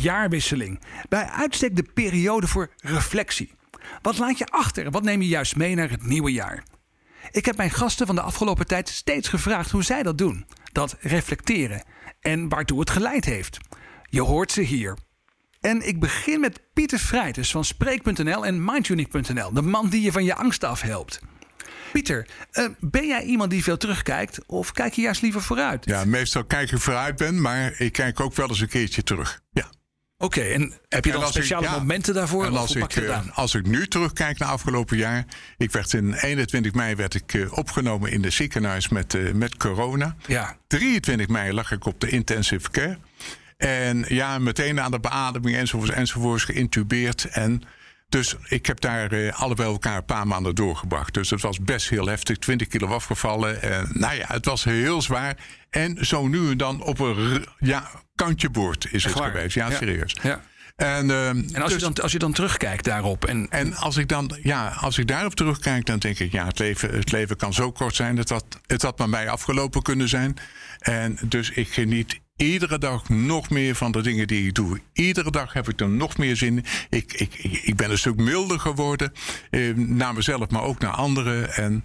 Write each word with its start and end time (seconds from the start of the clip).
jaarwisseling. 0.00 0.80
Bij 1.08 1.24
uitstek 1.24 1.76
de 1.76 1.86
periode 1.94 2.46
voor 2.46 2.70
reflectie. 2.76 3.54
Wat 4.02 4.18
laat 4.18 4.38
je 4.38 4.46
achter 4.46 4.90
wat 4.90 5.02
neem 5.02 5.22
je 5.22 5.28
juist 5.28 5.56
mee 5.56 5.74
naar 5.74 5.90
het 5.90 6.06
nieuwe 6.06 6.32
jaar? 6.32 6.64
Ik 7.30 7.44
heb 7.44 7.56
mijn 7.56 7.70
gasten 7.70 8.06
van 8.06 8.14
de 8.14 8.20
afgelopen 8.20 8.66
tijd 8.66 8.88
steeds 8.88 9.28
gevraagd 9.28 9.70
hoe 9.70 9.84
zij 9.84 10.02
dat 10.02 10.18
doen. 10.18 10.46
Dat 10.72 10.96
reflecteren. 11.00 11.82
En 12.20 12.48
waartoe 12.48 12.80
het 12.80 12.90
geleid 12.90 13.24
heeft. 13.24 13.58
Je 14.08 14.22
hoort 14.22 14.52
ze 14.52 14.60
hier. 14.60 14.96
En 15.60 15.88
ik 15.88 16.00
begin 16.00 16.40
met 16.40 16.60
Pieter 16.72 16.98
Vrijtes 16.98 17.50
van 17.50 17.64
Spreek.nl 17.64 18.46
en 18.46 18.64
Mindunique.nl. 18.64 19.52
De 19.52 19.62
man 19.62 19.88
die 19.88 20.02
je 20.02 20.12
van 20.12 20.24
je 20.24 20.34
angst 20.34 20.64
afhelpt. 20.64 21.20
Pieter, 21.92 22.26
uh, 22.52 22.68
ben 22.80 23.06
jij 23.06 23.22
iemand 23.22 23.50
die 23.50 23.62
veel 23.62 23.76
terugkijkt 23.76 24.46
of 24.46 24.72
kijk 24.72 24.92
je 24.92 25.02
juist 25.02 25.22
liever 25.22 25.42
vooruit? 25.42 25.84
Ja, 25.84 26.04
meestal 26.04 26.44
kijk 26.44 26.70
ik 26.70 26.78
vooruit 26.78 27.16
ben, 27.16 27.40
maar 27.40 27.80
ik 27.80 27.92
kijk 27.92 28.20
ook 28.20 28.34
wel 28.34 28.48
eens 28.48 28.60
een 28.60 28.68
keertje 28.68 29.02
terug. 29.02 29.40
Ja. 29.52 29.69
Oké, 30.22 30.40
en 30.40 30.72
heb 30.88 31.04
je 31.04 31.12
dan 31.12 31.26
speciale 31.26 31.64
ik, 31.64 31.70
ja, 31.70 31.78
momenten 31.78 32.14
daarvoor? 32.14 32.44
En 32.44 32.56
als, 32.56 32.74
ik, 32.74 32.96
uh, 32.96 33.18
als 33.32 33.54
ik 33.54 33.66
nu 33.66 33.86
terugkijk 33.86 34.38
naar 34.38 34.48
afgelopen 34.48 34.96
jaar. 34.96 35.24
Ik 35.56 35.72
werd 35.72 35.92
in 35.92 36.12
21 36.14 36.72
mei 36.72 36.94
werd 36.94 37.14
ik 37.14 37.34
uh, 37.34 37.52
opgenomen 37.52 38.10
in 38.10 38.22
de 38.22 38.30
ziekenhuis 38.30 38.88
met, 38.88 39.14
uh, 39.14 39.32
met 39.32 39.56
corona. 39.56 40.16
Ja. 40.26 40.56
23 40.66 41.28
mei 41.28 41.52
lag 41.52 41.72
ik 41.72 41.86
op 41.86 42.00
de 42.00 42.08
intensive 42.08 42.70
care. 42.70 42.98
En 43.56 44.04
ja, 44.08 44.38
meteen 44.38 44.80
aan 44.80 44.90
de 44.90 45.00
beademing 45.00 45.56
enzovoorts 45.56 45.92
enzovoorts 45.92 46.44
geïntubeerd. 46.44 47.24
En 47.24 47.62
dus 48.10 48.36
ik 48.48 48.66
heb 48.66 48.80
daar 48.80 49.12
uh, 49.12 49.40
alle 49.40 49.54
bij 49.54 49.66
elkaar 49.66 49.96
een 49.96 50.04
paar 50.04 50.26
maanden 50.26 50.54
doorgebracht. 50.54 51.14
Dus 51.14 51.30
het 51.30 51.40
was 51.40 51.60
best 51.60 51.88
heel 51.88 52.06
heftig. 52.06 52.38
20 52.38 52.66
kilo 52.66 52.86
afgevallen. 52.86 53.62
En 53.62 53.90
nou 53.92 54.14
ja, 54.14 54.24
het 54.28 54.44
was 54.44 54.64
heel 54.64 55.02
zwaar. 55.02 55.36
En 55.70 56.06
zo 56.06 56.28
nu 56.28 56.50
en 56.50 56.56
dan 56.56 56.82
op 56.82 56.98
een 56.98 57.46
ja, 57.58 57.90
kantje 58.14 58.50
boord 58.50 58.92
is 58.92 59.04
het 59.04 59.14
geweest. 59.14 59.54
Ja, 59.54 59.70
serieus. 59.70 60.16
Ja. 60.22 60.40
En, 60.76 61.08
uh, 61.08 61.28
en 61.28 61.54
als, 61.54 61.72
dus, 61.72 61.72
je 61.72 61.78
dan, 61.78 62.02
als 62.02 62.12
je 62.12 62.18
dan 62.18 62.32
terugkijkt 62.32 62.84
daarop. 62.84 63.24
En, 63.24 63.46
en 63.50 63.74
als 63.74 63.96
ik 63.96 64.08
dan, 64.08 64.38
ja, 64.42 64.68
als 64.68 64.98
ik 64.98 65.06
daarop 65.06 65.34
terugkijk, 65.34 65.86
dan 65.86 65.98
denk 65.98 66.18
ik, 66.18 66.32
ja, 66.32 66.46
het 66.46 66.58
leven, 66.58 66.94
het 66.94 67.12
leven 67.12 67.36
kan 67.36 67.52
zo 67.52 67.72
kort 67.72 67.94
zijn. 67.94 68.16
Het 68.16 68.28
had, 68.28 68.44
het 68.66 68.82
had 68.82 68.98
met 68.98 69.08
mij 69.08 69.28
afgelopen 69.28 69.82
kunnen 69.82 70.08
zijn. 70.08 70.36
En 70.78 71.18
dus 71.22 71.50
ik 71.50 71.72
geniet 71.72 72.20
iedere 72.40 72.78
dag 72.78 73.08
nog 73.08 73.50
meer 73.50 73.74
van 73.74 73.92
de 73.92 74.02
dingen 74.02 74.26
die 74.26 74.46
ik 74.46 74.54
doe. 74.54 74.80
Iedere 74.92 75.30
dag 75.30 75.52
heb 75.52 75.68
ik 75.68 75.80
er 75.80 75.88
nog 75.88 76.18
meer 76.18 76.36
zin 76.36 76.56
in. 76.56 76.64
Ik, 76.90 77.12
ik, 77.12 77.34
ik 77.62 77.76
ben 77.76 77.90
een 77.90 77.98
stuk 77.98 78.16
milder 78.16 78.60
geworden. 78.60 79.12
Eh, 79.50 79.74
naar 79.74 80.14
mezelf, 80.14 80.48
maar 80.48 80.62
ook 80.62 80.78
naar 80.78 80.92
anderen. 80.92 81.52
En 81.54 81.84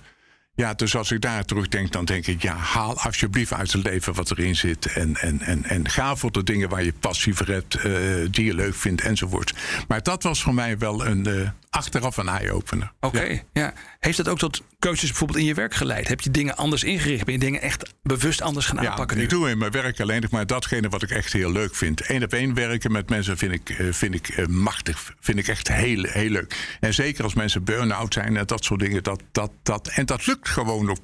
ja, 0.55 0.73
dus 0.73 0.95
als 0.95 1.11
ik 1.11 1.21
daar 1.21 1.45
terugdenk, 1.45 1.91
dan 1.91 2.05
denk 2.05 2.27
ik, 2.27 2.41
ja, 2.41 2.55
haal 2.55 2.99
alsjeblieft 2.99 3.53
uit 3.53 3.71
het 3.71 3.83
leven 3.83 4.13
wat 4.13 4.31
erin 4.31 4.55
zit. 4.55 4.85
En, 4.85 5.15
en, 5.15 5.41
en, 5.41 5.63
en 5.63 5.89
ga 5.89 6.15
voor 6.15 6.31
de 6.31 6.43
dingen 6.43 6.69
waar 6.69 6.83
je 6.83 6.93
passie 6.99 7.33
voor 7.33 7.47
hebt, 7.47 7.75
uh, 7.75 7.83
die 8.31 8.45
je 8.45 8.53
leuk 8.53 8.75
vindt, 8.75 9.01
enzovoort. 9.01 9.53
Maar 9.87 10.03
dat 10.03 10.23
was 10.23 10.41
voor 10.41 10.53
mij 10.53 10.77
wel 10.77 11.05
een, 11.05 11.27
uh, 11.27 11.49
achteraf 11.75 12.17
een 12.17 12.27
eye-opener. 12.27 12.91
Oké, 12.99 13.41
ja. 13.53 13.73
Heeft 13.99 14.17
dat 14.17 14.27
ook 14.27 14.37
tot 14.37 14.63
keuzes 14.79 15.09
bijvoorbeeld 15.09 15.39
in 15.39 15.45
je 15.45 15.53
werk 15.53 15.73
geleid? 15.73 16.07
Heb 16.07 16.21
je 16.21 16.31
dingen 16.31 16.57
anders 16.57 16.83
ingericht? 16.83 17.25
Ben 17.25 17.33
je 17.33 17.39
dingen 17.39 17.61
echt 17.61 17.93
bewust 18.03 18.41
anders 18.41 18.65
gaan 18.65 18.79
aanpakken? 18.79 19.17
Ja, 19.17 19.23
ik 19.23 19.29
doe 19.29 19.49
in 19.49 19.57
mijn 19.57 19.71
werk 19.71 19.99
alleen 19.99 20.21
nog 20.21 20.31
maar 20.31 20.47
datgene 20.47 20.89
wat 20.89 21.03
ik 21.03 21.09
echt 21.09 21.33
heel 21.33 21.51
leuk 21.51 21.75
vind. 21.75 22.09
Eén 22.09 22.23
op 22.23 22.33
één 22.33 22.53
werken 22.53 22.91
met 22.91 23.09
mensen 23.09 23.37
vind 23.37 23.51
ik, 23.51 23.69
uh, 23.69 23.93
vind 23.93 24.13
ik 24.13 24.47
machtig. 24.47 25.13
Vind 25.19 25.37
ik 25.37 25.47
echt 25.47 25.67
heel, 25.67 26.03
heel 26.03 26.29
leuk. 26.29 26.77
En 26.79 26.93
zeker 26.93 27.23
als 27.23 27.33
mensen 27.33 27.63
burn-out 27.63 28.13
zijn 28.13 28.37
en 28.37 28.45
dat 28.45 28.63
soort 28.63 28.79
dingen. 28.79 29.03
Dat, 29.03 29.21
dat, 29.31 29.51
dat, 29.63 29.87
en 29.87 30.05
dat 30.05 30.25
lukt 30.25 30.49
gewoon 30.49 30.85
nog 30.85 30.97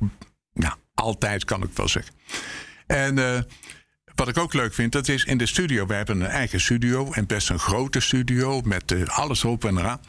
ja, 0.53 0.77
altijd, 0.93 1.45
kan 1.45 1.63
ik 1.63 1.69
wel 1.73 1.87
zeggen. 1.87 2.13
En 2.87 3.17
uh, 3.17 3.39
wat 4.15 4.27
ik 4.27 4.37
ook 4.37 4.53
leuk 4.53 4.73
vind, 4.73 4.91
dat 4.91 5.07
is 5.07 5.23
in 5.23 5.37
de 5.37 5.45
studio. 5.45 5.85
We 5.85 5.93
hebben 5.93 6.21
een 6.21 6.27
eigen 6.27 6.61
studio 6.61 7.11
en 7.11 7.25
best 7.25 7.49
een 7.49 7.59
grote 7.59 7.99
studio 7.99 8.61
met 8.61 8.91
uh, 8.91 9.07
alles 9.07 9.43
erop 9.43 9.65
en 9.65 9.77
eraan. 9.77 9.99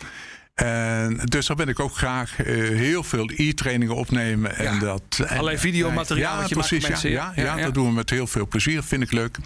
En 0.55 1.21
dus 1.25 1.47
daar 1.47 1.57
ben 1.57 1.69
ik 1.69 1.81
ook 1.81 1.97
graag 1.97 2.39
uh, 2.39 2.47
heel 2.79 3.03
veel 3.03 3.31
e-trainingen 3.37 3.95
opnemen. 3.95 4.57
En 4.57 4.79
dat, 4.79 5.03
en, 5.17 5.29
Allerlei 5.29 5.59
videomateriaal. 5.59 6.41
Ja, 6.41 6.47
precies. 6.49 6.89
Mensen, 6.89 7.11
ja, 7.11 7.33
ja, 7.37 7.43
ja, 7.43 7.57
ja, 7.57 7.65
dat 7.65 7.75
doen 7.75 7.87
we 7.87 7.93
met 7.93 8.11
heel 8.11 8.27
veel 8.27 8.47
plezier. 8.47 8.83
Vind 8.83 9.03
ik 9.03 9.13
leuk. 9.13 9.37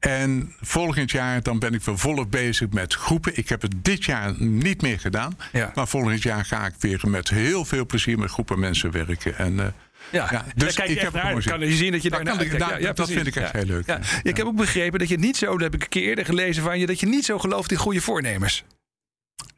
En 0.00 0.54
volgend 0.60 1.10
jaar 1.10 1.42
dan 1.42 1.58
ben 1.58 1.74
ik 1.74 1.82
weer 1.82 1.98
volop 1.98 2.30
bezig 2.30 2.68
met 2.70 2.94
groepen. 2.94 3.36
Ik 3.36 3.48
heb 3.48 3.62
het 3.62 3.74
dit 3.76 4.04
jaar 4.04 4.34
niet 4.38 4.82
meer 4.82 5.00
gedaan. 5.00 5.36
Maar 5.74 5.88
volgend 5.88 6.22
jaar 6.22 6.44
ga 6.44 6.66
ik 6.66 6.74
weer 6.78 7.00
met 7.08 7.28
heel 7.28 7.64
veel 7.64 7.86
plezier 7.86 8.18
met 8.18 8.30
groepen 8.30 8.58
mensen 8.58 8.90
werken. 8.90 9.38
En, 9.38 9.52
uh, 9.52 9.64
ja, 10.10 10.28
ja. 10.30 10.44
dus 10.56 10.74
kijk 10.74 10.88
je 10.88 10.94
ik 10.94 11.00
heb 11.00 11.12
naar. 11.12 11.42
kan 11.42 11.60
je 11.60 11.72
zien 11.72 11.92
dat 11.92 12.02
je 12.02 12.10
daar 12.10 12.24
naar 12.24 12.58
ja, 12.58 12.76
ja, 12.78 12.92
Dat 12.92 13.10
vind 13.10 13.26
ik 13.26 13.36
echt 13.36 13.52
heel 13.52 13.64
leuk. 13.64 13.98
Ik 14.22 14.36
heb 14.36 14.46
ook 14.46 14.56
begrepen 14.56 14.98
dat 14.98 15.08
je 15.08 15.18
niet 15.18 15.36
zo, 15.36 15.46
dat 15.46 15.60
heb 15.60 15.74
ik 15.74 15.82
een 15.82 15.88
keer 15.88 16.02
eerder 16.02 16.24
gelezen 16.24 16.62
van 16.62 16.78
je, 16.78 16.86
dat 16.86 17.00
je 17.00 17.06
niet 17.06 17.24
zo 17.24 17.38
gelooft 17.38 17.70
in 17.70 17.76
goede 17.76 18.00
voornemens. 18.00 18.64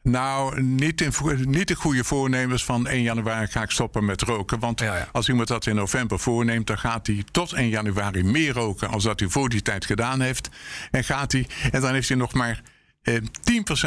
Nou, 0.07 0.61
niet, 0.61 1.01
in, 1.01 1.11
niet 1.49 1.67
de 1.67 1.75
goede 1.75 2.03
voornemens 2.03 2.65
van 2.65 2.87
1 2.87 3.01
januari 3.01 3.47
ga 3.47 3.61
ik 3.61 3.71
stoppen 3.71 4.05
met 4.05 4.21
roken. 4.21 4.59
Want 4.59 4.79
ja, 4.79 4.97
ja. 4.97 5.09
als 5.11 5.29
iemand 5.29 5.47
dat 5.47 5.65
in 5.65 5.75
november 5.75 6.19
voorneemt, 6.19 6.67
dan 6.67 6.77
gaat 6.77 7.07
hij 7.07 7.23
tot 7.31 7.53
1 7.53 7.69
januari 7.69 8.23
meer 8.23 8.53
roken 8.53 8.89
als 8.89 9.03
dat 9.03 9.19
hij 9.19 9.29
voor 9.29 9.49
die 9.49 9.61
tijd 9.61 9.85
gedaan 9.85 10.21
heeft. 10.21 10.49
En 10.91 11.03
gaat 11.03 11.31
hij, 11.31 11.47
en 11.71 11.81
dan 11.81 11.93
heeft 11.93 12.07
hij 12.07 12.17
nog 12.17 12.33
maar 12.33 12.61
eh, 13.01 13.15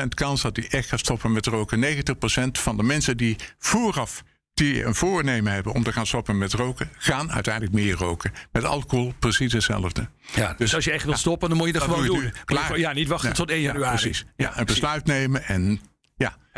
10% 0.05 0.09
kans 0.09 0.43
dat 0.43 0.57
hij 0.57 0.69
echt 0.69 0.89
gaat 0.89 0.99
stoppen 0.99 1.33
met 1.33 1.47
roken. 1.47 1.85
90% 1.85 2.51
van 2.53 2.77
de 2.77 2.83
mensen 2.83 3.17
die 3.17 3.37
vooraf 3.59 4.23
die 4.55 4.85
een 4.85 4.95
voornemen 4.95 5.53
hebben 5.53 5.73
om 5.73 5.83
te 5.83 5.93
gaan 5.93 6.07
stoppen 6.07 6.39
met 6.39 6.53
roken, 6.53 6.91
gaan 6.97 7.33
uiteindelijk 7.33 7.75
meer 7.75 7.95
roken. 7.95 8.33
Met 8.53 8.65
alcohol 8.65 9.15
precies 9.19 9.53
hetzelfde. 9.53 10.09
Ja, 10.35 10.49
dus, 10.49 10.57
dus 10.59 10.75
als 10.75 10.85
je 10.85 10.91
echt 10.91 11.05
wil 11.05 11.17
stoppen, 11.17 11.49
dan 11.49 11.59
moet 11.59 11.67
je 11.67 11.73
dat, 11.73 11.83
gewoon 11.83 12.07
doen. 12.07 12.33
Klaar. 12.45 12.79
Ja, 12.79 12.93
niet 12.93 13.09
wachten 13.09 13.33
tot 13.33 13.51
1 13.51 13.61
januari. 13.61 13.97
precies. 13.97 14.25
Ja, 14.37 14.59
een 14.59 14.65
besluit 14.65 15.07
nemen 15.07 15.45
en. 15.45 15.81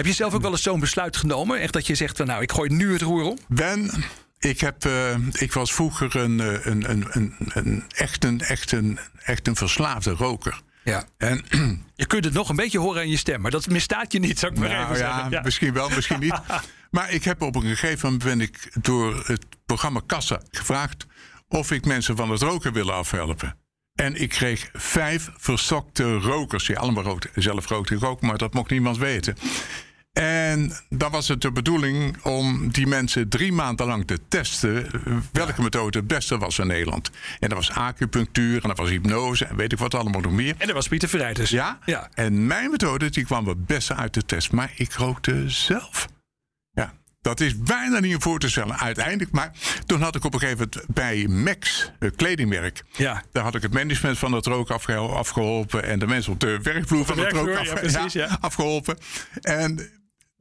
Heb 0.02 0.10
je 0.10 0.16
zelf 0.16 0.34
ook 0.34 0.42
wel 0.42 0.50
eens 0.50 0.62
zo'n 0.62 0.80
besluit 0.80 1.16
genomen? 1.16 1.60
Echt 1.60 1.72
dat 1.72 1.86
je 1.86 1.94
zegt 1.94 2.16
van 2.16 2.26
nou, 2.26 2.42
ik 2.42 2.52
gooi 2.52 2.70
nu 2.70 2.92
het 2.92 3.02
roer 3.02 3.22
om? 3.22 3.38
Ben, 3.48 3.90
ik, 4.38 4.60
heb, 4.60 4.84
uh, 4.84 5.14
ik 5.32 5.52
was 5.52 5.72
vroeger 5.72 6.16
een, 6.16 6.38
een, 6.38 6.90
een, 6.90 7.06
een, 7.10 7.34
een, 7.52 7.84
echt, 7.94 8.24
een, 8.24 8.40
echt, 8.40 8.72
een, 8.72 8.98
echt 9.22 9.48
een 9.48 9.56
verslaafde 9.56 10.10
roker. 10.10 10.60
Ja. 10.84 11.04
En, 11.18 11.44
je 11.94 12.06
kunt 12.06 12.24
het 12.24 12.34
nog 12.34 12.48
een 12.48 12.56
beetje 12.56 12.78
horen 12.78 13.00
aan 13.00 13.08
je 13.08 13.16
stem, 13.16 13.40
maar 13.40 13.50
dat 13.50 13.68
misstaat 13.68 14.12
je 14.12 14.18
niet, 14.18 14.38
zou 14.38 14.52
ik 14.52 14.58
maar 14.58 14.68
nou, 14.68 14.82
even 14.82 14.98
ja, 14.98 15.14
zeggen. 15.14 15.30
Ja, 15.30 15.40
misschien 15.42 15.72
wel, 15.72 15.88
misschien 15.88 16.20
niet. 16.20 16.40
maar 16.90 17.10
ik 17.10 17.24
heb 17.24 17.42
op 17.42 17.54
een 17.54 17.62
gegeven 17.62 17.98
moment 18.02 18.24
ben 18.24 18.40
ik 18.40 18.72
door 18.80 19.22
het 19.26 19.46
programma 19.66 20.00
Kassa 20.06 20.40
gevraagd 20.50 21.06
of 21.48 21.70
ik 21.70 21.84
mensen 21.84 22.16
van 22.16 22.30
het 22.30 22.42
roken 22.42 22.72
willen 22.72 22.94
afhelpen. 22.94 23.56
En 23.94 24.20
ik 24.20 24.28
kreeg 24.28 24.68
vijf 24.72 25.30
verstokte 25.36 26.18
rokers. 26.18 26.66
Die 26.66 26.78
allemaal 26.78 27.02
rookten. 27.02 27.30
Zelf 27.34 27.68
rookte 27.68 27.94
ik 27.94 28.04
ook, 28.04 28.20
maar 28.20 28.38
dat 28.38 28.54
mocht 28.54 28.70
niemand 28.70 28.98
weten. 28.98 29.36
En 30.12 30.72
dan 30.88 31.10
was 31.10 31.28
het 31.28 31.40
de 31.40 31.52
bedoeling 31.52 32.22
om 32.22 32.70
die 32.70 32.86
mensen 32.86 33.28
drie 33.28 33.52
maanden 33.52 33.86
lang 33.86 34.06
te 34.06 34.18
testen 34.28 34.86
welke 35.32 35.62
methode 35.62 35.98
het 35.98 36.06
beste 36.06 36.38
was 36.38 36.58
in 36.58 36.66
Nederland. 36.66 37.10
En 37.38 37.48
dat 37.48 37.58
was 37.58 37.70
acupunctuur 37.70 38.62
en 38.62 38.68
dat 38.68 38.78
was 38.78 38.88
hypnose 38.88 39.44
en 39.44 39.56
weet 39.56 39.72
ik 39.72 39.78
wat 39.78 39.94
allemaal 39.94 40.20
nog 40.20 40.32
meer. 40.32 40.54
En 40.58 40.66
dat 40.66 40.76
was 40.76 40.88
Pieter 40.88 41.08
Verrijters. 41.08 41.50
Ja? 41.50 41.78
ja. 41.84 42.08
En 42.14 42.46
mijn 42.46 42.70
methode 42.70 43.10
die 43.10 43.24
kwam 43.24 43.48
het 43.48 43.66
beste 43.66 43.94
uit 43.94 44.14
de 44.14 44.24
test. 44.24 44.52
Maar 44.52 44.72
ik 44.76 44.92
rookte 44.92 45.50
zelf. 45.50 46.08
Dat 47.22 47.40
is 47.40 47.58
bijna 47.58 48.00
niet 48.00 48.16
voor 48.18 48.38
te 48.38 48.50
stellen 48.50 48.78
uiteindelijk. 48.78 49.30
Maar 49.30 49.52
toen 49.86 50.02
had 50.02 50.14
ik 50.14 50.24
op 50.24 50.34
een 50.34 50.40
gegeven 50.40 50.68
moment 50.72 50.94
bij 50.94 51.26
Max, 51.26 51.90
het 51.98 52.16
kledingmerk. 52.16 52.82
Ja. 52.92 53.22
Daar 53.32 53.42
had 53.44 53.54
ik 53.54 53.62
het 53.62 53.72
management 53.72 54.18
van 54.18 54.32
het 54.32 54.46
rook 54.46 54.70
afgeholpen. 54.70 55.84
En 55.84 55.98
de 55.98 56.06
mensen 56.06 56.32
op 56.32 56.40
de 56.40 56.58
werkvloer 56.62 57.04
van 57.04 57.18
het 57.18 57.32
rook 57.32 57.56
af, 57.56 57.66
ja, 57.66 57.74
precies, 57.74 58.12
ja, 58.12 58.38
afgeholpen. 58.40 58.98
En 59.40 59.90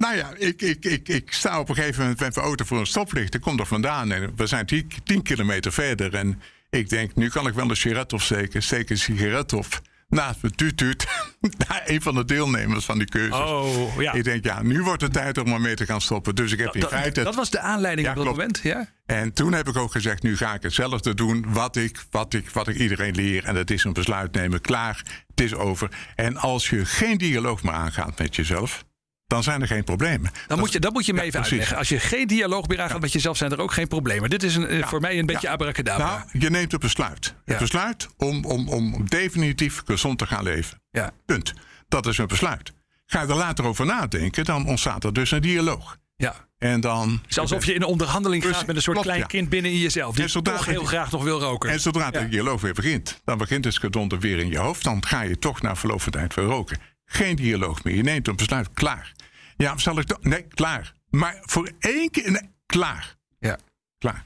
nou 0.02 0.16
ja, 0.16 0.34
ik, 0.38 0.62
ik, 0.62 0.86
ik, 0.86 1.08
ik 1.08 1.34
sta 1.34 1.60
op 1.60 1.70
een 1.70 1.76
gegeven 1.76 2.02
moment 2.02 2.20
met 2.20 2.36
mijn 2.36 2.46
auto 2.46 2.66
voor 2.66 2.80
een 2.80 2.86
stoplicht. 2.86 3.34
Ik 3.34 3.42
kom 3.42 3.60
er 3.60 3.66
vandaan 3.66 4.12
en 4.12 4.34
we 4.36 4.48
zijn 4.48 4.66
tien, 5.04 5.22
kilometer 5.24 5.74
verder. 5.74 6.14
En 6.14 6.42
ik 6.70 6.90
denk, 6.90 7.16
nu 7.16 7.30
kan 7.30 7.48
ik 7.48 7.54
wel 7.54 7.70
een 7.70 7.76
sigaret 7.76 8.14
opsteken. 8.14 8.64
Steek 8.64 8.90
een 8.90 8.98
sigaret 8.98 9.54
op 9.54 9.82
naast 10.10 10.42
me 10.42 10.50
tuut 10.50 10.78
tuut 10.78 11.08
naar 11.68 11.82
een 11.86 12.02
van 12.02 12.16
de 12.16 12.26
deelnemers 12.26 12.86
van 12.86 12.98
die 12.98 13.08
cursus. 13.08 13.40
Oh, 13.40 14.02
ja. 14.02 14.14
Ik 14.14 14.24
denk, 14.24 14.44
ja, 14.44 14.62
nu 14.62 14.84
wordt 14.84 15.02
het 15.02 15.14
tijd 15.14 15.38
om 15.38 15.50
maar 15.50 15.62
mee 15.62 15.76
te 15.76 15.86
gaan 15.86 16.02
stoppen. 16.02 16.36
Dus 16.36 16.52
ik 16.52 16.60
heb 16.60 16.76
in 16.76 16.84
feite... 16.84 17.24
Dat 17.24 17.36
was 17.36 17.50
de 17.50 17.60
aanleiding 17.60 18.10
op 18.10 18.16
dat 18.16 18.26
moment, 18.26 18.60
ja? 18.64 18.90
En 19.06 19.34
toen 19.34 19.54
heb 19.54 19.68
ik 19.68 19.78
ook 19.78 19.92
gezegd, 19.92 20.24
nu 20.24 20.38
ga 20.38 20.54
ik 20.54 20.62
hetzelfde 20.62 21.14
doen 21.14 21.46
wat 21.48 21.76
ik, 21.76 22.04
wat 22.12 22.34
ik, 22.34 22.50
wat 22.50 22.68
ik 22.68 22.76
iedereen 22.76 23.16
leer. 23.16 23.46
En 23.46 23.56
dat 23.56 23.70
is 23.70 23.84
een 23.84 23.94
besluit 23.94 24.34
nemen. 24.34 24.62
Klaar, 24.62 25.04
het 25.28 25.42
is 25.42 25.54
over. 25.54 25.90
En 26.16 26.38
als 26.38 26.70
je 26.70 26.86
geen 26.86 27.18
dialoog 27.18 27.64
meer 27.64 27.74
aangaat 27.74 28.20
met 28.20 28.36
jezelf 28.36 28.84
dan 29.32 29.44
zijn 29.44 29.62
er 29.62 29.68
geen 29.68 29.84
problemen. 29.84 30.32
Dan, 30.48 30.60
moet, 30.60 30.72
je, 30.72 30.80
dat 30.80 30.94
moet 30.94 31.06
je 31.06 31.14
me 31.14 31.22
even 31.22 31.42
uitleggen. 31.42 31.78
Als 31.78 31.90
je 31.90 32.00
geen 32.00 32.28
dialoog 32.28 32.68
meer 32.68 32.78
aangaat 32.78 32.94
ja. 32.94 33.00
met 33.00 33.12
jezelf, 33.12 33.38
zijn 33.38 33.52
er 33.52 33.62
ook 33.62 33.72
geen 33.72 33.88
problemen. 33.88 34.30
Dit 34.30 34.44
is 34.44 34.56
een, 34.56 34.68
eh, 34.68 34.88
voor 34.88 35.02
mij 35.02 35.20
een 35.20 35.26
beetje 35.26 35.50
abracadabra. 35.50 36.18
Nou, 36.18 36.40
je 36.40 36.50
neemt 36.50 36.72
het 36.72 36.82
besluit. 36.82 37.36
Het 37.46 37.58
besluit 37.58 38.08
om, 38.18 38.46
om, 38.46 38.70
om 38.70 39.10
definitief 39.10 39.82
gezond 39.86 40.18
te 40.18 40.26
gaan 40.26 40.44
leven. 40.44 40.82
Ja. 40.90 41.12
Punt. 41.26 41.54
Dat 41.88 42.06
is 42.06 42.18
een 42.18 42.28
besluit. 42.28 42.74
Ga 43.06 43.22
je 43.22 43.28
er 43.28 43.36
later 43.36 43.66
over 43.66 43.86
nadenken, 43.86 44.46
dan 44.46 44.68
ontstaat 44.68 45.04
er 45.04 45.14
dus 45.14 45.32
een 45.32 45.42
dialoog. 45.42 45.98
Ja. 46.16 46.36
En 46.58 46.82
dan. 46.82 47.22
Het 47.28 47.40
alsof 47.40 47.66
je 47.66 47.74
in 47.74 47.82
een 47.82 47.88
onderhandeling 47.88 48.44
Dus- 48.44 48.56
gaat 48.56 48.66
met 48.66 48.76
een 48.76 48.82
soort 48.82 48.96
klopt, 48.96 49.12
klein 49.12 49.22
ja. 49.22 49.28
kind 49.28 49.50
binnen 49.50 49.72
in 49.72 49.78
jezelf. 49.78 50.16
Die 50.16 50.34
En 50.34 50.44
toch 50.44 50.66
heel 50.66 50.84
graag 50.84 51.12
nog 51.12 51.24
wil 51.24 51.40
roken. 51.40 51.70
En 51.70 51.80
zodra 51.80 52.10
Ja. 52.12 52.20
de 52.20 52.30
dialoog 52.30 52.62
weer 52.62 52.74
begint, 52.74 53.22
dan 53.26 53.38
begint 53.38 53.66
het 53.66 53.78
gedonder 53.78 54.20
weer 54.20 54.40
in 54.40 54.50
je 54.50 54.58
hoofd. 54.58 54.84
Dan 54.84 55.06
ga 55.06 55.22
je 55.22 55.40
toch 55.40 55.62
na 55.62 55.76
verloop 55.76 56.02
van 56.02 56.12
tijd 56.12 56.34
weer 56.34 56.46
roken. 56.46 56.80
Geen 57.14 57.36
dialoog 57.36 57.84
meer. 57.84 57.96
Je 57.96 58.04
neemt 58.04 58.28
een 58.28 58.36
besluit. 58.36 58.74
Klaar. 58.74 59.12
Ja, 59.58 59.78
zal 59.78 60.00
ik 60.00 60.06
toch? 60.06 60.24
Nee, 60.24 60.42
klaar. 60.48 60.94
Maar 61.10 61.38
voor 61.42 61.72
één 61.80 62.10
keer. 62.10 62.32
Nee, 62.32 62.50
klaar. 62.66 63.16
Ja. 63.40 63.58
Klaar. 63.98 64.26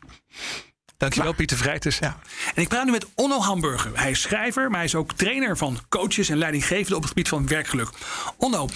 Dankjewel, 0.98 1.34
Pieter 1.34 1.58
Vrijters. 1.58 1.98
Ja. 1.98 2.20
En 2.56 2.62
ik 2.62 2.68
praat 2.68 2.86
nu 2.86 2.92
met 2.92 3.08
Onno 3.16 3.40
Hamburger. 3.40 4.00
Hij 4.00 4.12
is 4.12 4.22
schrijver, 4.22 4.68
maar 4.70 4.76
hij 4.76 4.86
is 4.86 4.96
ook 4.96 5.14
trainer 5.14 5.58
van 5.58 5.80
coaches 5.90 6.30
en 6.30 6.38
leidinggevenden 6.38 6.96
op 6.96 7.02
het 7.02 7.12
gebied 7.12 7.28
van 7.28 7.48
werkgeluk. 7.48 7.90
Onno, 8.38 8.70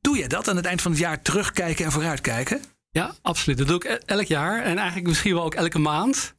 doe 0.00 0.16
je 0.18 0.28
dat 0.28 0.48
aan 0.48 0.56
het 0.56 0.66
eind 0.66 0.82
van 0.82 0.90
het 0.90 1.00
jaar 1.00 1.22
terugkijken 1.22 1.84
en 1.84 1.92
vooruitkijken? 1.92 2.62
Ja, 2.90 3.14
absoluut. 3.22 3.58
Dat 3.58 3.66
doe 3.66 3.76
ik 3.76 3.84
e- 3.84 3.98
elk 4.06 4.26
jaar 4.26 4.62
en 4.62 4.76
eigenlijk 4.76 5.06
misschien 5.06 5.34
wel 5.34 5.44
ook 5.44 5.54
elke 5.54 5.78
maand. 5.78 6.34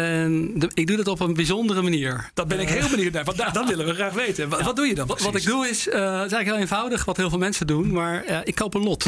En 0.00 0.52
de- 0.58 0.70
ik 0.74 0.86
doe 0.86 0.96
dat 0.96 1.08
op 1.08 1.20
een 1.20 1.34
bijzondere 1.34 1.82
manier. 1.82 2.30
Dat 2.34 2.48
ben 2.48 2.60
ik 2.60 2.68
heel 2.68 2.88
benieuwd 2.88 3.12
naar, 3.12 3.24
want 3.24 3.36
da- 3.36 3.50
dat 3.50 3.68
willen 3.68 3.86
we 3.86 3.94
graag 4.00 4.12
weten. 4.12 4.48
Wat, 4.48 4.62
wat 4.62 4.76
doe 4.76 4.86
je 4.86 4.94
dan? 4.94 5.06
Wat, 5.06 5.20
wat 5.20 5.34
ik 5.36 5.44
doe 5.44 5.68
is, 5.68 5.88
eh, 5.88 5.94
het 6.00 6.04
is 6.12 6.32
eigenlijk 6.32 6.46
heel 6.46 6.56
eenvoudig, 6.56 7.04
wat 7.04 7.16
heel 7.16 7.28
veel 7.30 7.38
mensen 7.38 7.66
doen, 7.66 7.92
maar 7.92 8.24
eh, 8.24 8.38
ik 8.44 8.54
koop 8.54 8.74
een 8.74 8.82
lot. 8.82 9.04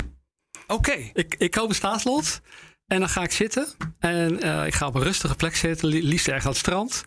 Oké, 0.67 1.11
Ik, 1.13 1.35
ik 1.39 1.51
koop 1.51 1.69
een 1.69 1.75
staatslot 1.75 2.41
en 2.87 2.99
dan 2.99 3.09
ga 3.09 3.23
ik 3.23 3.33
zitten. 3.33 3.67
En 3.99 4.41
eh, 4.43 4.67
ik 4.67 4.75
ga 4.75 4.87
op 4.87 4.95
een 4.95 5.03
rustige 5.03 5.35
plek 5.35 5.57
zitten, 5.57 5.89
li- 5.89 6.03
liefst 6.09 6.27
ergens 6.27 6.45
aan 6.45 6.51
het 6.51 6.61
strand. 6.61 7.05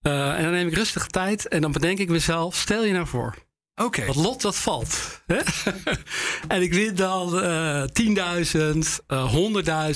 Eh, 0.00 0.36
en 0.36 0.42
dan 0.42 0.52
neem 0.52 0.66
ik 0.68 0.74
rustige 0.74 1.06
tijd 1.06 1.48
en 1.48 1.60
dan 1.60 1.72
bedenk 1.72 1.98
ik 1.98 2.08
mezelf, 2.08 2.56
stel 2.56 2.84
je 2.84 2.92
nou 2.92 3.06
voor, 3.06 3.34
oké. 3.74 4.06
dat 4.06 4.14
lot 4.16 4.40
dat 4.42 4.56
valt. 4.56 5.20
Hè? 5.26 5.38
en 6.54 6.62
ik 6.62 6.72
win 6.72 6.94
dan 6.94 7.40
eh 7.42 7.82
10.000, 8.72 9.04
eh 9.06 9.34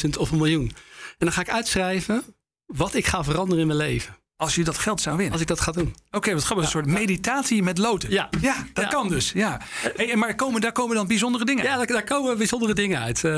100.000 0.05 0.11
of 0.19 0.31
een 0.31 0.37
miljoen. 0.39 0.73
En 1.19 1.27
dan 1.27 1.33
ga 1.33 1.41
ik 1.41 1.51
uitschrijven 1.51 2.23
wat 2.67 2.95
ik 2.95 3.07
ga 3.07 3.25
veranderen 3.25 3.61
in 3.61 3.67
mijn 3.67 3.79
leven. 3.79 4.17
Als 4.37 4.55
je 4.55 4.65
dat 4.65 4.79
geld 4.79 5.01
zou 5.01 5.15
winnen. 5.17 5.33
Als 5.33 5.43
ik 5.43 5.47
dat 5.49 5.61
ga 5.61 5.73
doen. 5.73 5.95
Oké, 6.11 6.33
wat 6.35 6.45
grappig. 6.45 6.65
Een 6.65 6.71
soort 6.73 6.87
meditatie 6.87 7.63
met 7.63 7.79
loten. 7.79 8.11
Ja. 8.11 8.29
ja 8.41 8.55
dat 8.73 8.85
Ja. 8.85 8.91
kan 8.91 9.09
dus. 9.09 9.33
Ja. 9.33 9.61
Hey, 9.97 10.17
maar 10.17 10.35
komen, 10.35 10.61
daar 10.61 10.73
komen 10.73 10.97
dan 10.97 11.07
bijzondere 11.07 11.45
dingen 11.45 11.65
Ja, 11.65 11.71
uit. 11.71 11.79
daar, 11.89 11.97
daar 11.97 12.07
komen 12.19 12.37
bijzondere 12.39 12.75
dingen 12.75 13.01
uit. 13.01 13.25
Eh, 13.25 13.33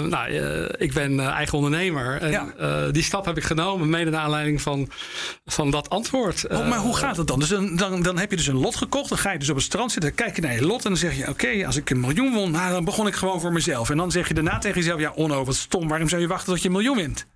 nou, 0.00 0.26
eh, 0.30 0.64
ik 0.86 0.92
ben 0.92 1.20
eh, 1.20 1.26
eigen 1.26 1.58
ondernemer. 1.58 2.20
En 2.20 2.30
Ja. 2.30 2.90
die 2.90 3.02
stap 3.02 3.24
heb 3.24 3.36
ik 3.36 3.42
genomen 3.44 3.90
mede 3.90 4.10
naar 4.10 4.20
aanleiding 4.20 4.62
van, 4.62 4.88
van 5.44 5.70
dat 5.70 5.90
antwoord. 5.90 6.46
Oh, 6.48 6.68
maar 6.68 6.78
hoe 6.78 6.96
gaat 6.96 7.16
het 7.16 7.26
dan? 7.26 7.38
Dus 7.38 7.48
dan, 7.48 7.76
dan? 7.76 8.02
dan 8.02 8.18
heb 8.18 8.30
je 8.30 8.36
dus 8.36 8.46
een 8.46 8.58
lot 8.58 8.76
gekocht. 8.76 9.08
Dan 9.08 9.18
ga 9.18 9.30
je 9.32 9.38
dus 9.38 9.50
op 9.50 9.56
het 9.56 9.64
strand 9.64 9.92
zitten. 9.92 10.14
Dan 10.16 10.24
kijk 10.26 10.36
je 10.36 10.42
naar 10.42 10.54
je 10.54 10.66
lot. 10.66 10.82
En 10.84 10.90
dan 10.90 10.98
zeg 10.98 11.16
je: 11.16 11.28
Oké, 11.28 11.66
als 11.66 11.76
ik 11.76 11.90
een 11.90 12.00
miljoen 12.00 12.32
won, 12.32 12.50
nou, 12.50 12.72
dan 12.72 12.84
begon 12.84 13.06
ik 13.06 13.14
gewoon 13.14 13.40
voor 13.40 13.52
mezelf. 13.52 13.90
En 13.90 13.96
dan 13.96 14.10
zeg 14.10 14.28
je 14.28 14.34
daarna 14.34 14.58
tegen 14.58 14.80
jezelf: 14.80 15.00
Ja, 15.00 15.10
Onno, 15.14 15.44
wat 15.44 15.54
stom. 15.54 15.88
Waarom 15.88 16.08
zou 16.08 16.20
je 16.20 16.28
wachten 16.28 16.52
tot 16.52 16.62
je 16.62 16.68
een 16.68 16.74
miljoen 16.74 16.96
wint? 16.96 17.26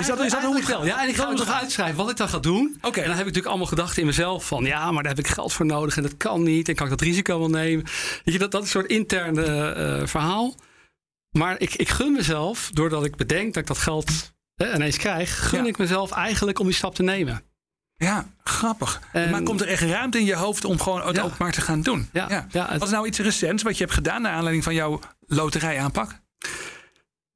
Is 0.00 0.06
dat, 0.06 0.20
is 0.20 0.30
dat 0.30 0.42
hoe 0.42 0.54
het 0.56 0.64
Eigenlijk 0.64 0.66
wel? 0.66 0.84
Ja, 0.86 1.02
en 1.02 1.08
ik 1.08 1.16
ga 1.16 1.26
ook 1.30 1.36
nog 1.38 1.48
uitschrijven 1.60 1.96
wat 1.96 2.10
ik 2.10 2.16
dan 2.16 2.28
ga 2.28 2.38
doen. 2.38 2.78
Oké. 2.82 3.00
En 3.00 3.06
dan 3.06 3.16
heb 3.16 3.18
ik 3.18 3.24
natuurlijk 3.24 3.46
allemaal 3.46 3.66
gedachten 3.66 4.00
in 4.00 4.06
mezelf 4.06 4.46
van... 4.46 4.64
ja, 4.64 4.90
maar 4.90 5.02
daar 5.02 5.14
heb 5.14 5.24
ik 5.24 5.30
geld 5.32 5.52
voor 5.52 5.66
nodig 5.66 5.96
en 5.96 6.02
dat 6.02 6.16
kan 6.16 6.42
niet. 6.42 6.68
En 6.68 6.74
kan 6.74 6.84
ik 6.84 6.90
dat 6.90 7.00
risico 7.00 7.38
wel 7.38 7.48
nemen? 7.48 7.84
Weet 8.24 8.34
je, 8.34 8.38
dat, 8.38 8.50
dat 8.50 8.60
is 8.62 8.74
een 8.74 8.80
soort 8.80 8.90
interne 8.90 9.44
eh, 9.72 10.06
verhaal. 10.06 10.54
Maar 11.30 11.60
ik, 11.60 11.74
ik 11.74 11.88
gun 11.88 12.12
mezelf, 12.12 12.70
doordat 12.72 13.04
ik 13.04 13.16
bedenk 13.16 13.46
dat 13.54 13.62
ik 13.62 13.68
dat 13.68 13.78
geld 13.78 14.10
hè, 14.54 14.74
ineens 14.74 14.96
krijg... 14.96 15.48
gun 15.48 15.62
Ja. 15.62 15.68
ik 15.68 15.78
mezelf 15.78 16.10
eigenlijk 16.10 16.58
om 16.58 16.66
die 16.66 16.74
stap 16.74 16.94
te 16.94 17.02
nemen. 17.02 17.42
Ja, 17.96 18.26
grappig. 18.44 19.00
En- 19.12 19.30
maar 19.30 19.42
komt 19.42 19.60
er 19.60 19.68
echt 19.68 19.82
ruimte 19.82 20.18
in 20.18 20.24
je 20.24 20.34
hoofd 20.36 20.64
om 20.64 20.80
gewoon 20.80 21.06
het 21.06 21.16
Ja. 21.16 21.22
ook 21.22 21.38
maar 21.38 21.52
te 21.52 21.60
gaan 21.60 21.82
doen? 21.82 22.08
Ja, 22.12 22.26
ja, 22.28 22.66
het- 22.68 22.78
Wat 22.78 22.88
is 22.88 22.94
nou 22.94 23.06
iets 23.06 23.18
recents 23.18 23.62
wat 23.62 23.76
je 23.78 23.82
hebt 23.84 23.94
gedaan 23.96 24.22
naar 24.22 24.32
aanleiding 24.32 24.64
van 24.64 24.74
jouw 24.74 25.00
loterijaanpak? 25.26 26.20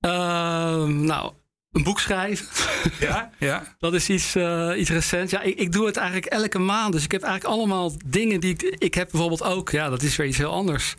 Ehm, 0.00 1.04
nou, 1.04 1.32
een 1.72 1.82
boek 1.82 2.00
schrijven. 2.00 2.46
Ja, 3.00 3.30
ja. 3.38 3.76
Dat 3.78 3.94
is 3.94 4.08
iets, 4.08 4.34
eh, 4.34 4.72
iets 4.76 4.90
recents. 4.90 5.32
Ja, 5.32 5.40
ik, 5.42 5.58
ik 5.58 5.72
doe 5.72 5.86
het 5.86 5.96
eigenlijk 5.96 6.26
elke 6.26 6.58
maand. 6.58 6.92
Dus 6.92 7.04
ik 7.04 7.12
heb 7.12 7.22
eigenlijk 7.22 7.54
allemaal 7.54 7.92
dingen 8.06 8.40
die 8.40 8.52
ik... 8.52 8.62
Ik 8.62 8.94
heb 8.94 9.08
bijvoorbeeld 9.10 9.42
ook... 9.42 9.70
Ja, 9.70 9.88
dat 9.88 10.02
is 10.02 10.16
weer 10.16 10.26
iets 10.26 10.36
heel 10.38 10.52
anders. 10.52 10.94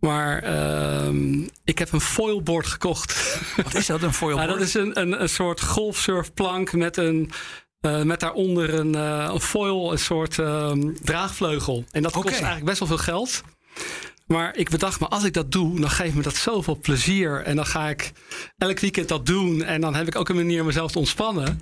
Maar 0.00 0.42
ehm, 0.42 1.40
ik 1.64 1.78
heb 1.78 1.92
een 1.92 2.00
foilboard 2.00 2.66
gekocht. 2.66 3.40
Wat 3.56 3.74
is 3.74 3.86
dat, 3.86 4.02
een 4.02 4.12
foil? 4.14 4.36
Ja, 4.40 4.46
dat 4.46 4.60
is 4.60 4.74
een, 4.74 5.00
een, 5.00 5.22
een 5.22 5.28
soort 5.28 5.60
golfsurfplank 5.60 6.72
met 6.72 6.96
een... 6.96 7.30
eh, 7.80 8.02
met 8.02 8.20
daaronder 8.20 8.74
een, 8.74 8.94
eh, 8.94 9.30
een 9.32 9.40
foil, 9.40 9.92
een 9.92 9.98
soort 9.98 10.38
ehm, 10.38 10.92
draagvleugel. 11.02 11.84
En 11.90 12.02
dat 12.02 12.12
kost 12.12 12.28
eigenlijk 12.28 12.64
best 12.64 12.78
wel 12.78 12.88
veel 12.88 12.98
geld. 12.98 13.42
Maar 14.26 14.56
ik 14.56 14.70
bedacht 14.70 15.00
me, 15.00 15.08
als 15.08 15.24
ik 15.24 15.32
dat 15.32 15.52
doe, 15.52 15.80
dan 15.80 15.90
geeft 15.90 16.14
me 16.14 16.22
dat 16.22 16.36
zoveel 16.36 16.78
plezier. 16.78 17.42
En 17.42 17.56
dan 17.56 17.66
ga 17.66 17.88
ik 17.88 18.12
elk 18.58 18.78
weekend 18.78 19.08
dat 19.08 19.26
doen. 19.26 19.62
En 19.62 19.80
dan 19.80 19.94
heb 19.94 20.06
ik 20.06 20.16
ook 20.16 20.28
een 20.28 20.36
manier 20.36 20.60
om 20.60 20.66
mezelf 20.66 20.92
te 20.92 20.98
ontspannen. 20.98 21.60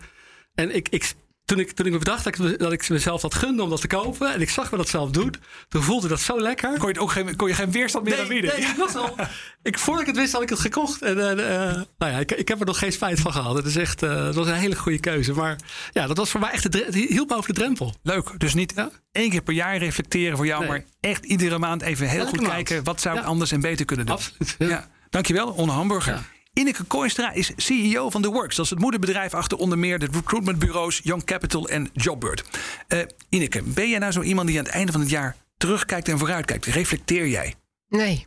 En 0.55 0.75
ik, 0.75 0.89
ik, 0.89 1.15
toen, 1.45 1.59
ik, 1.59 1.73
toen 1.73 1.87
ik 1.87 1.93
me 1.93 1.99
bedacht 1.99 2.25
dat 2.25 2.39
ik, 2.39 2.59
dat 2.59 2.73
ik 2.73 2.89
mezelf 2.89 3.21
dat 3.21 3.35
gunde 3.35 3.63
om 3.63 3.71
dat 3.71 3.81
te 3.81 3.87
kopen. 3.87 4.33
En 4.33 4.41
ik 4.41 4.51
zag 4.51 4.71
me 4.71 4.77
dat 4.77 4.89
zelf 4.89 5.11
doen. 5.11 5.35
Toen 5.69 5.83
voelde 5.83 6.09
dat 6.09 6.21
zo 6.21 6.41
lekker. 6.41 6.69
Kon 6.71 6.81
je, 6.81 6.87
het 6.87 6.99
ook 6.99 7.11
geen, 7.11 7.37
kon 7.37 7.49
je 7.49 7.55
geen 7.55 7.71
weerstand 7.71 8.05
meer 8.05 8.21
aan 8.21 8.29
Nee, 8.29 8.41
bieden? 8.41 8.61
nee, 8.61 8.69
ik 8.71 8.77
was 8.77 8.95
al. 8.95 9.15
Ik, 9.63 9.79
voordat 9.79 10.01
ik 10.03 10.07
het 10.09 10.17
wist, 10.17 10.33
had 10.33 10.43
ik 10.43 10.49
het 10.49 10.59
gekocht. 10.59 11.03
En 11.03 11.19
eh, 11.19 11.31
eh, 11.71 11.75
nou 11.99 12.13
ja, 12.13 12.19
ik, 12.19 12.33
ik 12.33 12.49
heb 12.49 12.61
er 12.61 12.67
nog 12.67 12.79
geen 12.79 12.93
spijt 12.93 13.21
van 13.21 13.33
gehad. 13.33 13.57
Het 13.57 13.67
is 13.67 13.77
echt, 13.77 14.01
het 14.01 14.35
was 14.35 14.47
een 14.47 14.55
hele 14.55 14.77
goede 14.77 15.01
keuze. 15.01 15.33
Maar 15.33 15.57
ja, 15.93 16.07
dat 16.07 16.17
was 16.17 16.31
voor 16.31 16.41
mij 16.41 16.51
echt 16.51 16.73
de, 16.73 16.83
het 16.87 16.95
hielp 16.95 17.29
me 17.29 17.37
over 17.37 17.55
de 17.55 17.61
drempel. 17.61 17.95
Leuk. 18.03 18.41
Dus 18.41 18.55
niet 18.55 18.73
Ja. 18.77 18.91
één 19.13 19.31
keer 19.31 19.43
per 19.43 19.55
jaar 19.55 19.77
reflecteren 19.77 20.37
voor 20.37 20.47
jou, 20.47 20.61
Nee. 20.61 20.69
maar 20.71 20.85
echt 21.01 21.25
iedere 21.25 21.59
maand 21.59 21.83
even 21.83 22.09
heel 22.09 22.19
Elke 22.19 22.31
goed 22.31 22.41
maand. 22.41 22.53
kijken. 22.53 22.85
Wat 22.85 23.01
zou 23.01 23.17
ik 23.17 23.23
Ja. 23.23 23.29
anders 23.29 23.53
en 23.53 23.61
beter 23.61 23.85
kunnen 23.85 24.07
doen? 24.07 24.15
Absoluut. 24.15 24.55
Ja. 24.59 24.89
Dankjewel, 25.11 25.49
Onno 25.49 25.73
Hamburger. 25.73 26.23
Ineke 26.55 26.85
Kooistra 26.85 27.33
is 27.33 27.53
CEO 27.57 28.11
van 28.11 28.23
The 28.23 28.31
Works. 28.31 28.57
Dat 28.57 28.65
is 28.65 28.71
het 28.71 28.79
moederbedrijf 28.81 29.35
achter 29.35 29.59
onder 29.59 29.79
meer 29.79 29.99
de 29.99 30.09
recruitmentbureaus 30.13 31.01
Young 31.03 31.25
Capital 31.25 31.69
en 31.69 31.91
Jobbird. 31.93 32.45
Eh 32.89 32.99
Ineke, 33.29 33.63
ben 33.63 33.89
jij 33.89 33.99
nou 33.99 34.13
zo 34.13 34.23
iemand 34.23 34.49
die 34.49 34.59
aan 34.59 34.65
het 34.65 34.73
einde 34.75 34.93
van 34.93 35.01
het 35.01 35.11
jaar 35.11 35.37
terugkijkt 35.57 36.09
en 36.09 36.19
vooruitkijkt? 36.19 36.65
Reflecteer 36.67 37.27
jij? 37.29 37.55
Nee. 37.89 38.27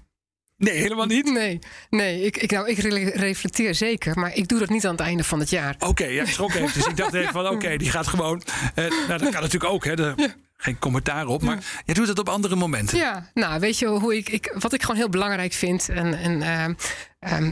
Nee, 0.58 0.78
helemaal 0.78 1.06
niet. 1.06 1.32
Nee, 1.32 1.60
nee 1.90 2.22
ik, 2.22 2.38
ik, 2.38 2.52
nou, 2.52 2.68
ik 2.70 2.78
re- 2.78 3.10
reflecteer 3.10 3.76
zeker, 3.76 4.20
maar 4.20 4.36
ik 4.36 4.48
doe 4.48 4.60
dat 4.60 4.70
niet 4.70 4.86
aan 4.86 4.92
het 4.92 5.00
einde 5.00 5.24
van 5.24 5.40
het 5.40 5.50
jaar. 5.50 5.76
Oké, 5.80 6.06
ja, 6.06 6.22
ik 6.24 6.28
schrok 6.30 6.54
even. 6.54 6.74
Dus 6.74 6.86
ik 6.86 6.98
dacht 6.98 7.14
even 7.14 7.32
van, 7.34 7.48
oké, 7.48 7.78
die 7.78 7.90
gaat 7.90 8.08
gewoon... 8.08 8.42
eh, 8.76 8.86
nou, 9.08 9.08
dat 9.20 9.30
kan 9.30 9.42
natuurlijk 9.42 9.72
ook, 9.74 9.86
hè. 9.86 10.14
Geen 10.58 10.80
commentaar 10.80 11.26
op, 11.28 11.42
maar 11.42 11.64
jij 11.86 11.94
doet 11.96 12.08
het 12.08 12.20
op 12.20 12.30
andere 12.30 12.56
momenten. 12.56 12.98
Ja, 12.98 13.30
nou, 13.34 13.60
weet 13.60 13.80
je 13.80 13.88
hoe 13.88 14.16
ik, 14.18 14.30
ik 14.30 14.56
wat 14.60 14.74
ik 14.74 14.82
gewoon 14.82 14.96
heel 14.98 15.10
belangrijk 15.10 15.54
vind? 15.54 15.90
En, 15.90 16.14
en 16.14 16.42
ehm, 16.42 16.74
ehm, 17.20 17.52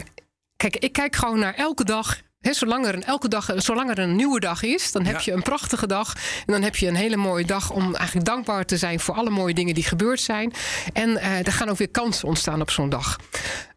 kijk, 0.56 0.76
ik 0.76 0.92
kijk 0.92 1.16
gewoon 1.16 1.38
naar 1.38 1.54
elke 1.54 1.84
dag. 1.84 2.24
Zolang, 2.40 2.86
er 2.86 2.94
een, 2.94 3.04
elke 3.04 3.28
dag, 3.28 3.50
zolang 3.56 3.90
er 3.90 3.98
een 3.98 4.16
nieuwe 4.16 4.40
dag 4.40 4.62
is, 4.62 4.92
dan 4.92 5.04
heb 5.04 5.14
Ja. 5.14 5.20
je 5.24 5.32
een 5.32 5.42
prachtige 5.42 5.86
dag. 5.86 6.14
En 6.46 6.52
dan 6.52 6.62
heb 6.62 6.76
je 6.76 6.86
een 6.88 6.94
hele 6.94 7.16
mooie 7.16 7.44
dag 7.44 7.70
om 7.70 7.94
eigenlijk 7.94 8.26
dankbaar 8.26 8.64
te 8.64 8.76
zijn 8.76 9.00
voor 9.00 9.14
alle 9.14 9.30
mooie 9.30 9.54
dingen 9.54 9.74
die 9.74 9.84
gebeurd 9.84 10.20
zijn. 10.20 10.52
En 10.92 11.16
eh, 11.16 11.46
er 11.46 11.52
gaan 11.52 11.68
ook 11.68 11.76
weer 11.76 11.88
kansen 11.90 12.28
ontstaan 12.28 12.60
op 12.60 12.70
zo'n 12.70 12.88
dag. 12.88 13.16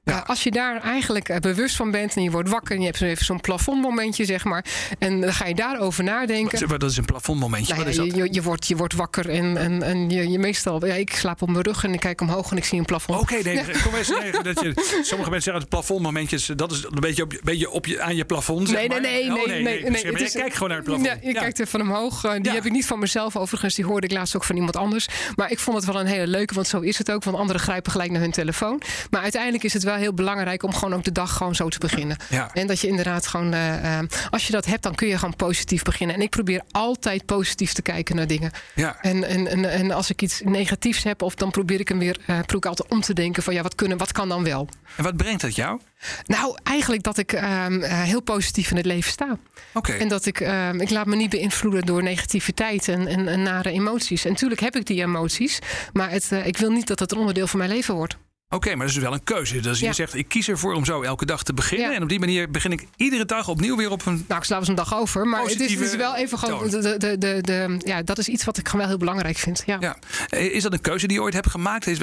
Ja. 0.10 0.22
Eh, 0.24 0.30
als 0.30 0.44
je 0.44 0.52
daar 0.52 0.82
eigenlijk 0.84 1.30
eh, 1.30 1.38
bewust 1.38 1.76
van 1.76 1.92
bent 1.92 2.16
en 2.16 2.24
je 2.24 2.32
wordt 2.32 2.50
wakker 2.50 2.74
en 2.76 2.80
je 2.80 2.86
hebt 2.86 2.98
zo 2.98 3.06
even 3.06 3.26
zo'n 3.26 3.40
plafondmomentje, 3.42 4.26
zeg 4.26 4.44
maar. 4.44 4.66
En 5.00 5.22
dan 5.22 5.34
ga 5.34 5.46
je 5.46 5.56
daarover 5.56 6.04
nadenken. 6.04 6.68
Wat- 6.68 6.80
Dat 6.80 6.92
is 6.92 6.98
een 6.98 7.06
plafondmomentje. 7.06 7.74
Nou 7.74 7.86
Wat 7.86 7.92
is 7.94 7.98
dat? 8.00 8.16
je, 8.16 8.28
je, 8.34 8.42
wordt, 8.42 8.68
je 8.68 8.76
wordt 8.76 8.94
wakker 8.94 9.30
en, 9.30 9.58
en, 9.58 9.84
en 9.84 10.10
je, 10.10 10.30
je 10.30 10.40
meestal... 10.40 10.86
Ja, 10.86 10.94
ik 10.94 11.10
slaap 11.16 11.42
op 11.42 11.50
mijn 11.50 11.64
rug 11.64 11.84
en 11.84 11.94
ik 11.94 12.00
kijk 12.00 12.22
omhoog 12.22 12.52
en 12.52 12.58
ik 12.58 12.66
zie 12.66 12.80
een 12.80 12.86
plafond. 12.86 13.20
Oké, 13.22 13.36
nee, 13.44 13.64
kom 13.84 13.96
eens 13.96 14.08
tegen 14.08 14.44
dat 14.44 14.60
je. 14.60 14.72
Sommige 15.02 15.30
mensen 15.30 15.42
zeggen 15.42 15.54
het 15.62 15.70
plafondmomentjes, 15.70 16.46
dat 16.46 16.72
is 16.72 16.84
een 16.84 17.00
beetje 17.00 17.24
op, 17.24 17.32
je- 17.32 17.42
beetje 17.44 17.70
op 17.70 17.86
je, 17.86 18.02
aan 18.02 18.16
je 18.16 18.26
plafond. 18.26 18.70
zeg 18.70 18.78
Nee, 18.78 18.88
nee, 18.88 19.00
nee, 19.00 19.30
Oh, 19.32 19.46
nee, 19.46 19.62
nee, 19.64 19.64
nee, 19.64 19.92
het 19.92 20.02
jij 20.02 20.12
is- 20.12 20.32
kijkt 20.34 20.54
gewoon 20.54 20.68
naar 20.70 20.78
het 20.78 20.86
plafond. 20.88 21.08
Ja, 21.08 21.18
je 21.22 21.34
kijkt 21.34 21.60
even 21.60 21.82
omhoog. 21.82 22.24
Eh, 22.24 22.32
die 22.42 22.52
heb 22.52 22.66
ik 22.66 22.72
niet 22.72 22.86
van 22.86 23.00
mezelf 23.00 23.36
overigens. 23.38 23.76
Die 23.76 23.86
hoorde 23.86 24.08
ik 24.08 24.14
laatst 24.14 24.36
ook 24.36 24.44
van 24.44 24.56
iemand 24.56 24.76
anders. 24.76 25.08
Maar 25.36 25.52
ik 25.52 25.60
vond 25.60 25.78
het 25.78 25.86
wel 25.86 26.00
een 26.00 26.06
hele 26.08 26.28
leuke, 26.28 26.54
want 26.54 26.68
zo 26.68 26.80
is 26.80 26.98
het 26.98 27.12
ook. 27.12 27.24
Want 27.24 27.38
anderen 27.38 27.62
grijpen 27.62 27.92
gelijk 27.92 28.12
naar 28.12 28.22
hun 28.22 28.32
telefoon. 28.32 28.82
Maar 29.10 29.22
uiteindelijk 29.22 29.64
is 29.64 29.74
het 29.74 29.84
wel 29.84 29.96
heel 30.00 30.14
belangrijk 30.14 30.64
om 30.64 30.74
gewoon 30.74 30.94
ook 30.94 31.04
de 31.04 31.12
dag 31.12 31.38
gewoon 31.38 31.56
zo 31.56 31.70
te 31.70 31.80
beginnen. 31.80 32.18
Ja. 32.30 32.54
En 32.54 32.68
dat 32.68 32.80
je 32.80 32.88
inderdaad 32.88 33.28
gewoon, 33.28 33.54
eh, 33.54 34.00
eh, 34.00 34.06
als 34.30 34.46
je 34.46 34.52
dat 34.52 34.66
hebt, 34.66 34.84
dan 34.84 34.96
kun 34.96 35.08
je 35.08 35.18
gewoon 35.18 35.36
positief 35.36 35.84
beginnen. 35.84 36.16
En 36.16 36.22
ik 36.22 36.30
probeer 36.30 36.62
altijd 36.72 37.26
positief 37.26 37.74
te 37.74 37.82
kijken 37.82 38.16
naar 38.16 38.28
dingen. 38.28 38.52
Ja. 38.76 38.98
En, 39.02 39.24
en, 39.24 39.48
en, 39.48 39.72
en 39.72 39.92
als 39.92 40.10
ik 40.10 40.22
iets 40.22 40.42
negatiefs 40.44 41.04
heb, 41.04 41.22
of 41.22 41.36
dan 41.36 41.52
probeer 41.52 41.80
ik 41.80 41.88
hem 41.88 42.00
weer, 42.00 42.18
eh 42.20 42.26
probeer 42.26 42.56
ik 42.56 42.66
altijd 42.66 42.92
om 42.92 43.02
te 43.02 43.14
denken 43.14 43.44
van 43.44 43.54
ja, 43.54 43.62
wat, 43.62 43.76
kunnen, 43.76 43.98
wat 43.98 44.12
kan 44.12 44.30
dan 44.30 44.44
wel? 44.44 44.68
En 44.96 45.04
wat 45.04 45.18
brengt 45.18 45.42
dat 45.42 45.56
jou? 45.56 45.80
Nou, 46.26 46.58
eigenlijk 46.64 47.04
dat 47.04 47.18
ik 47.18 47.34
ehm, 47.34 47.82
eh, 47.82 48.02
heel 48.02 48.22
positief 48.22 48.72
in 48.72 48.78
het 48.78 48.86
leven 48.86 49.12
sta. 49.12 49.38
Oké. 49.74 49.92
En 49.92 50.08
dat 50.08 50.26
ik, 50.26 50.40
ehm, 50.40 50.80
ik 50.80 50.90
laat 50.90 51.06
me 51.06 51.16
niet 51.16 51.30
beïnvloeden 51.30 51.86
door 51.86 52.04
negativiteit 52.04 52.88
en, 52.88 53.08
en, 53.08 53.28
en 53.28 53.42
nare 53.42 53.72
emoties. 53.72 54.26
En 54.26 54.32
natuurlijk 54.32 54.62
heb 54.62 54.76
ik 54.76 54.86
die 54.86 55.02
emoties, 55.02 55.60
maar 55.94 56.12
het, 56.12 56.32
ik 56.44 56.58
wil 56.58 56.72
niet 56.72 56.88
dat 56.88 57.00
het 57.00 57.12
een 57.12 57.18
onderdeel 57.18 57.48
van 57.48 57.60
mijn 57.60 57.72
leven 57.72 57.96
wordt. 57.96 58.18
Oké, 58.56 58.76
maar 58.76 58.86
dat 58.88 58.96
is 58.96 59.02
wel 59.02 59.14
een 59.14 59.24
keuze. 59.24 59.60
Dus 59.60 59.80
Ja. 59.80 59.88
je 59.88 59.94
zegt, 59.94 60.16
ik 60.16 60.28
kies 60.28 60.48
ervoor 60.50 60.74
om 60.74 60.86
zo 60.86 61.02
elke 61.02 61.26
dag 61.26 61.44
te 61.44 61.54
beginnen. 61.54 61.90
Ja. 61.90 61.96
En 61.96 62.02
op 62.04 62.10
die 62.10 62.20
manier 62.20 62.52
begin 62.52 62.72
ik 62.72 62.88
iedere 62.96 63.26
dag 63.26 63.48
opnieuw 63.48 63.76
weer 63.78 63.92
op 63.92 64.06
een... 64.06 64.26
Nou, 64.28 64.40
ik 64.40 64.46
sla 64.46 64.58
eens 64.58 64.68
een 64.68 64.76
dag 64.76 64.96
over. 64.96 65.28
Maar 65.28 65.40
het 65.42 65.48
is, 65.50 65.54
het 65.54 65.62
is 65.70 65.76
Positieve 65.76 65.98
wel 65.98 66.16
even 66.16 66.38
gewoon. 66.40 66.70
De, 66.70 66.98
de, 66.98 67.18
de, 67.18 67.42
de, 67.42 67.80
ja, 67.84 68.02
dat 68.02 68.18
is 68.18 68.28
iets 68.28 68.44
wat 68.46 68.58
ik 68.58 68.66
gewoon 68.66 68.80
wel 68.82 68.90
heel 68.90 68.98
belangrijk 69.00 69.38
vind. 69.38 69.64
Ja. 69.66 69.78
Ja. 69.80 69.98
Eh, 70.30 70.54
Is 70.56 70.64
dat 70.64 70.74
een 70.74 70.82
keuze 70.82 71.08
die 71.08 71.18
je 71.18 71.24
ooit 71.24 71.34
hebt 71.34 71.50
gemaakt? 71.50 71.88
Is, 71.88 71.98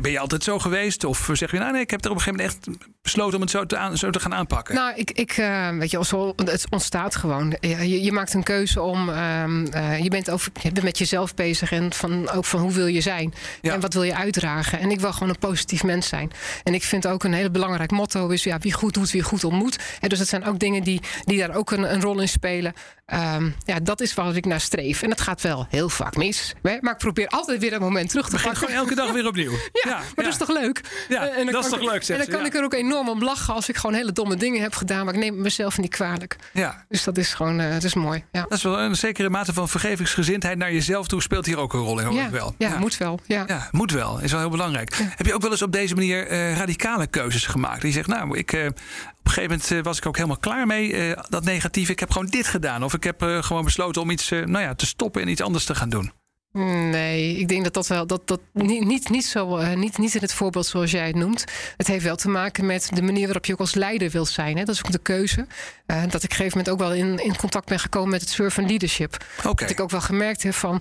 ben 0.00 0.10
je 0.10 0.18
altijd 0.18 0.44
zo 0.44 0.58
geweest? 0.58 1.04
Of 1.04 1.28
zeg 1.32 1.50
je, 1.50 1.58
nou 1.58 1.72
nee, 1.72 1.80
ik 1.82 1.90
heb 1.90 2.04
er 2.04 2.10
op 2.10 2.16
een 2.16 2.22
gegeven 2.22 2.44
moment 2.46 2.66
echt 2.66 2.86
besloten 3.02 3.34
om 3.34 3.40
het 3.40 3.50
zo 3.50 3.66
te, 3.66 3.76
aan, 3.76 3.96
zo 3.96 4.10
te 4.10 4.20
gaan 4.20 4.34
aanpakken? 4.34 4.74
Nou, 4.74 4.92
ik, 4.96 5.10
ik 5.10 5.30
eh, 5.30 5.68
weet 5.70 5.90
je, 5.90 6.04
zo, 6.04 6.32
het 6.36 6.66
ontstaat 6.70 7.16
gewoon. 7.16 7.56
Ja, 7.60 7.80
Je, 7.80 8.02
je 8.02 8.12
maakt 8.12 8.34
een 8.34 8.42
keuze 8.42 8.82
om. 8.82 9.08
ehm, 9.08 9.66
eh, 9.66 9.98
je, 10.02 10.08
bent 10.10 10.30
over, 10.30 10.52
je 10.62 10.72
bent 10.72 10.84
met 10.84 10.98
jezelf 10.98 11.34
bezig 11.34 11.72
en 11.72 11.92
van, 11.92 12.30
ook 12.30 12.44
van 12.44 12.60
hoe 12.60 12.72
wil 12.72 12.86
je 12.86 13.00
zijn 13.00 13.34
en 13.62 13.80
wat 13.80 13.92
wil 13.94 14.02
je 14.02 14.14
uitdragen. 14.14 14.78
En 14.78 14.90
ik 14.90 15.00
wil 15.00 15.12
gewoon 15.12 15.28
een 15.28 15.38
positief 15.38 15.82
mens 15.88 16.08
zijn. 16.08 16.30
En 16.64 16.74
ik 16.74 16.82
vind 16.84 17.06
ook 17.06 17.24
een 17.24 17.32
heel 17.32 17.50
belangrijk 17.50 17.90
motto 17.90 18.28
is: 18.28 18.44
ja, 18.44 18.58
wie 18.58 18.72
goed 18.72 18.94
doet, 18.94 19.10
wie 19.10 19.22
goed 19.22 19.44
ontmoet. 19.44 19.78
En 20.00 20.08
dus 20.08 20.18
dat 20.18 20.28
zijn 20.28 20.44
ook 20.44 20.58
dingen 20.58 20.82
die, 20.82 21.00
die 21.24 21.38
daar 21.38 21.54
ook 21.54 21.70
een, 21.70 21.92
een 21.92 22.00
rol 22.00 22.20
in 22.20 22.28
spelen. 22.28 22.72
Ehm, 23.06 23.50
ja, 23.64 23.78
dat 23.82 24.00
is 24.00 24.14
waar 24.14 24.36
ik 24.36 24.44
naar 24.46 24.60
streef. 24.60 25.02
En 25.02 25.08
dat 25.08 25.20
gaat 25.20 25.40
wel 25.42 25.66
heel 25.70 25.88
vaak 25.88 26.16
mis. 26.16 26.54
Maar 26.62 26.92
ik 26.92 26.98
probeer 26.98 27.28
altijd 27.28 27.60
weer 27.60 27.70
dat 27.70 27.80
moment 27.80 28.08
terug 28.10 28.28
te 28.28 28.36
pakken. 28.36 28.56
gewoon 28.56 28.74
elke 28.74 28.94
dag 28.94 29.12
weer 29.12 29.26
opnieuw. 29.26 29.52
Ja, 29.88 29.94
maar 29.96 30.24
dat 30.24 30.26
is 30.26 30.36
toch 30.36 30.48
leuk? 30.52 30.80
Ja, 31.08 31.26
Eh, 31.28 31.38
en 31.38 31.46
dat 31.46 31.64
is 31.64 31.70
toch 31.70 31.78
ik- 31.80 31.90
leuk, 31.90 32.02
En 32.08 32.16
dan 32.16 32.24
ze, 32.26 32.30
kan 32.30 32.44
ik 32.46 32.54
er 32.54 32.64
ook 32.64 32.74
enorm 32.74 33.08
om 33.08 33.22
lachen 33.24 33.54
als 33.54 33.68
ik 33.68 33.76
gewoon 33.76 33.96
hele 33.96 34.12
domme 34.12 34.36
dingen 34.36 34.62
heb 34.62 34.74
gedaan. 34.74 35.04
Maar 35.04 35.14
ik 35.14 35.20
neem 35.20 35.40
mezelf 35.40 35.78
niet 35.78 35.90
kwalijk. 35.90 36.36
Ja. 36.52 36.84
Dus 36.88 37.04
dat 37.04 37.18
is 37.18 37.34
gewoon, 37.34 37.60
eh, 37.60 37.70
het 37.70 37.84
is 37.84 37.94
mooi. 37.94 38.24
Ja, 38.32 38.42
Dat 38.42 38.52
is 38.58 38.62
wel 38.62 38.78
een 38.78 38.96
zekere 38.96 39.28
mate 39.30 39.52
van 39.52 39.68
vergevingsgezindheid 39.68 40.58
naar 40.58 40.72
jezelf 40.72 41.06
toe 41.08 41.22
speelt 41.22 41.46
hier 41.46 41.58
ook 41.58 41.72
een 41.72 41.80
rol 41.80 41.98
in, 41.98 42.06
hoor 42.06 42.14
ja, 42.14 42.30
wel. 42.30 42.54
ja, 42.58 42.78
moet 42.78 42.96
wel. 42.96 43.20
Ja. 43.26 43.44
Ja, 43.46 43.68
moet 43.70 43.90
wel. 43.92 44.20
Is 44.20 44.30
wel 44.30 44.40
heel 44.40 44.50
belangrijk. 44.50 44.94
Heb 45.16 45.26
je 45.26 45.34
ook 45.34 45.42
wel 45.42 45.50
eens 45.50 45.62
op 45.62 45.72
deze 45.80 45.94
manier 45.94 46.26
eh, 46.26 46.56
radicale 46.56 47.06
keuzes 47.06 47.46
gemaakt? 47.46 47.82
Die 47.82 47.92
zegt, 47.92 48.08
nou, 48.08 48.38
ik, 48.38 48.52
eh, 48.52 48.66
op 48.66 48.76
een 49.22 49.30
gegeven 49.30 49.50
moment 49.50 49.70
eh, 49.70 49.82
was 49.82 49.98
ik 49.98 50.06
ook 50.06 50.16
helemaal 50.16 50.38
klaar 50.38 50.66
mee. 50.66 51.14
dat 51.28 51.44
negatief. 51.44 51.88
Ik 51.88 52.00
heb 52.00 52.10
gewoon 52.10 52.26
dit 52.26 52.46
gedaan. 52.46 52.84
Of 52.84 52.94
ik 52.94 53.04
heb 53.04 53.20
gewoon 53.20 53.64
besloten 53.64 54.02
om 54.02 54.10
iets 54.10 54.30
nou 54.30 54.60
ja, 54.60 54.74
te 54.74 54.86
stoppen 54.86 55.22
en 55.22 55.28
iets 55.28 55.42
anders 55.42 55.64
te 55.64 55.74
gaan 55.74 55.88
doen. 55.88 56.12
Nee, 56.52 57.36
ik 57.36 57.48
denk 57.48 57.64
dat 57.64 57.74
dat 57.74 57.86
wel 57.86 58.06
dat, 58.06 58.28
dat 58.28 58.40
niet, 58.52 58.84
niet, 58.84 59.08
niet, 59.10 59.24
zo, 59.26 59.56
eh, 59.56 59.76
niet, 59.76 59.98
niet 59.98 60.14
in 60.14 60.20
het 60.20 60.32
voorbeeld 60.34 60.66
zoals 60.66 60.90
jij 60.90 61.06
het 61.06 61.16
noemt. 61.16 61.44
Het 61.76 61.86
heeft 61.86 62.04
wel 62.04 62.16
te 62.16 62.28
maken 62.28 62.66
met 62.66 62.88
de 62.94 63.02
manier 63.02 63.24
waarop 63.24 63.44
je 63.44 63.52
ook 63.52 63.58
als 63.60 63.74
leider 63.74 64.10
wilt 64.10 64.28
zijn. 64.28 64.56
Hè. 64.58 64.64
Dat 64.64 64.74
is 64.74 64.84
ook 64.84 64.92
de 64.92 64.98
keuze. 64.98 65.46
Eh, 65.86 65.96
dat 65.96 66.06
ik 66.06 66.14
op 66.14 66.22
een 66.22 66.30
gegeven 66.36 66.58
moment 66.58 66.68
ook 66.68 66.78
wel 66.78 66.92
in, 66.94 67.24
in 67.24 67.36
contact 67.36 67.66
ben 67.68 67.78
gekomen 67.78 68.10
met 68.10 68.20
het 68.20 68.30
servant 68.30 68.68
leadership. 68.68 69.16
Dat 69.42 69.70
ik 69.70 69.80
ook 69.80 69.90
wel 69.90 70.00
gemerkt 70.00 70.42
heb 70.42 70.54
van 70.54 70.80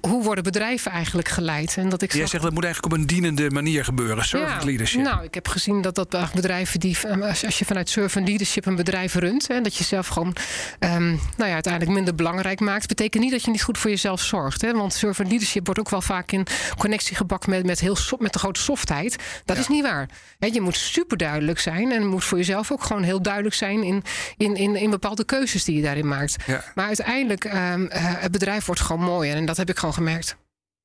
hoe, 0.00 0.22
worden 0.22 0.44
bedrijven 0.44 0.90
eigenlijk 0.92 1.28
geleid? 1.28 1.76
En 1.76 1.88
dat 1.88 2.02
ik 2.02 2.10
Jij 2.12 2.20
zag- 2.20 2.30
zegt 2.30 2.42
dat 2.42 2.52
moet 2.52 2.64
eigenlijk 2.64 2.94
op 2.94 3.00
een 3.00 3.06
dienende 3.06 3.50
manier 3.50 3.84
gebeuren. 3.84 4.24
Servant 4.24 4.64
leadership. 4.64 5.00
Nou, 5.02 5.24
ik 5.24 5.34
heb 5.34 5.48
gezien 5.48 5.82
dat 5.82 5.94
dat 5.94 6.32
bedrijven 6.34 6.80
die, 6.80 6.98
eh, 7.06 7.20
als 7.28 7.44
als 7.44 7.58
je 7.58 7.64
vanuit 7.64 7.88
servant 7.88 8.28
leadership 8.28 8.66
een 8.66 8.76
bedrijf 8.76 9.14
runt, 9.14 9.46
en 9.50 9.62
dat 9.62 9.76
je 9.76 9.84
zelf 9.84 10.06
gewoon, 10.06 10.36
ehm, 10.78 11.08
nou 11.08 11.18
ja, 11.48 11.52
uiteindelijk 11.52 11.92
minder 11.94 12.14
belangrijk 12.14 12.60
maakt, 12.60 12.88
betekent 12.88 13.22
niet 13.22 13.32
dat 13.32 13.44
je 13.44 13.50
niet 13.50 13.62
goed 13.62 13.78
voor 13.78 13.90
jezelf 13.90 14.20
zorgt. 14.20 14.60
Hè? 14.60 14.72
Want 14.72 14.91
servant 14.98 15.28
leadership 15.28 15.64
wordt 15.64 15.80
ook 15.80 15.90
wel 15.90 16.02
vaak 16.02 16.32
in 16.32 16.46
connectie 16.76 17.16
gebakken 17.16 17.50
met, 17.50 17.66
met, 17.66 17.80
heel 17.80 17.96
so- 17.96 18.16
met 18.20 18.32
de 18.32 18.38
grote 18.38 18.60
softheid. 18.60 19.16
Dat 19.44 19.56
is 19.56 19.68
niet 19.68 19.82
waar. 19.82 20.08
Je 20.38 20.60
moet 20.60 20.76
super 20.76 21.16
duidelijk 21.16 21.58
zijn 21.58 21.92
en 21.92 22.06
moet 22.06 22.24
voor 22.24 22.38
jezelf 22.38 22.72
ook 22.72 22.82
gewoon 22.82 23.02
heel 23.02 23.22
duidelijk 23.22 23.54
zijn 23.54 23.82
in, 23.82 24.02
in, 24.36 24.56
in, 24.56 24.76
in 24.76 24.90
bepaalde 24.90 25.24
keuzes 25.24 25.64
die 25.64 25.76
je 25.76 25.82
daarin 25.82 26.08
maakt. 26.08 26.36
Ja. 26.46 26.64
Maar 26.74 26.86
uiteindelijk, 26.86 27.44
eh, 27.44 27.74
het 27.98 28.32
bedrijf 28.32 28.66
wordt 28.66 28.80
gewoon 28.80 29.02
mooier 29.02 29.36
en 29.36 29.46
dat 29.46 29.56
heb 29.56 29.68
ik 29.68 29.78
gewoon 29.78 29.94
gemerkt. 29.94 30.36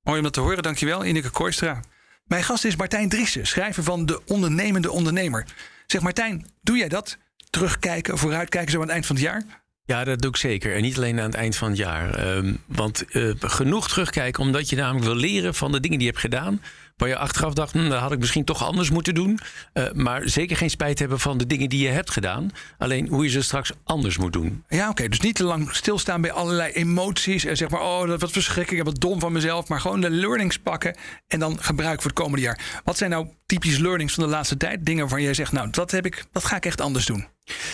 Mooi 0.03 0.17
om 0.17 0.23
dat 0.23 0.33
te 0.33 0.39
horen, 0.39 0.63
dankjewel. 0.63 1.05
Ineke 1.05 1.29
Kooistra. 1.29 1.79
Mijn 2.23 2.43
gast 2.43 2.65
is 2.65 2.75
Martijn 2.75 3.09
Driessen, 3.09 3.47
schrijver 3.47 3.83
van 3.83 4.05
De 4.05 4.21
Ondernemende 4.25 4.91
Ondernemer. 4.91 5.45
Zeg 5.85 6.01
Martijn, 6.01 6.47
doe 6.61 6.77
jij 6.77 6.87
dat? 6.87 7.17
Terugkijken, 7.49 8.17
vooruitkijken 8.17 8.71
zo 8.71 8.77
aan 8.77 8.83
het 8.83 8.91
eind 8.91 9.05
van 9.05 9.15
het 9.15 9.25
jaar? 9.25 9.43
Ja, 9.87 10.03
dat 10.03 10.21
doe 10.21 10.29
ik 10.29 10.37
zeker. 10.37 10.75
En 10.75 10.81
niet 10.81 10.97
alleen 10.97 11.19
aan 11.19 11.25
het 11.25 11.35
eind 11.35 11.55
van 11.55 11.69
het 11.69 11.77
jaar. 11.77 12.13
Ehm, 12.13 12.53
want 12.65 13.05
eh, 13.05 13.31
genoeg 13.39 13.87
terugkijken, 13.87 14.43
omdat 14.43 14.69
je 14.69 14.75
namelijk 14.75 15.05
wil 15.05 15.15
leren 15.15 15.53
van 15.53 15.71
de 15.71 15.79
dingen 15.79 15.97
die 15.97 16.07
je 16.07 16.13
hebt 16.13 16.23
gedaan. 16.23 16.61
Waar 16.97 17.09
je 17.09 17.17
achteraf 17.17 17.53
dacht, 17.53 17.71
hm, 17.73 17.89
dat 17.89 17.99
had 17.99 18.11
ik 18.11 18.19
misschien 18.19 18.43
toch 18.43 18.63
anders 18.63 18.89
moeten 18.89 19.13
doen. 19.13 19.39
Eh, 19.73 19.91
maar 19.91 20.29
zeker 20.29 20.57
geen 20.57 20.69
spijt 20.69 20.99
hebben 20.99 21.19
van 21.19 21.37
de 21.37 21.45
dingen 21.47 21.69
die 21.69 21.83
je 21.83 21.89
hebt 21.89 22.11
gedaan. 22.11 22.49
Alleen 22.77 23.07
hoe 23.07 23.23
je 23.23 23.29
ze 23.29 23.41
straks 23.41 23.71
anders 23.83 24.17
moet 24.17 24.33
doen. 24.33 24.63
Ja, 24.67 24.89
oké. 24.89 25.07
Dus 25.07 25.19
niet 25.19 25.35
te 25.35 25.43
lang 25.43 25.75
stilstaan 25.75 26.21
bij 26.21 26.31
allerlei 26.31 26.71
emoties. 26.71 27.45
En 27.45 27.57
zeg 27.57 27.69
maar, 27.69 27.81
oh, 27.81 28.07
dat 28.07 28.21
wat 28.21 28.31
verschrikkelijk, 28.31 28.85
wat 28.85 28.99
dom 28.99 29.19
van 29.19 29.31
mezelf. 29.31 29.67
Maar 29.67 29.81
gewoon 29.81 30.01
de 30.01 30.09
learnings 30.09 30.57
pakken 30.59 30.95
en 31.27 31.39
dan 31.39 31.57
gebruiken 31.63 32.01
voor 32.01 32.11
het 32.11 32.19
komende 32.19 32.45
jaar. 32.45 32.81
Wat 32.83 32.97
zijn 32.97 33.09
nou 33.09 33.27
typisch 33.45 33.77
learnings 33.77 34.13
van 34.13 34.23
de 34.23 34.29
laatste 34.29 34.57
tijd? 34.57 34.85
Dingen 34.85 35.01
waarvan 35.01 35.21
jij 35.21 35.33
zegt, 35.33 35.51
nou, 35.51 35.69
dat, 35.69 35.91
heb 35.91 36.05
ik, 36.05 36.25
dat 36.31 36.45
ga 36.45 36.55
ik 36.55 36.65
echt 36.65 36.81
anders 36.81 37.05
doen. 37.05 37.27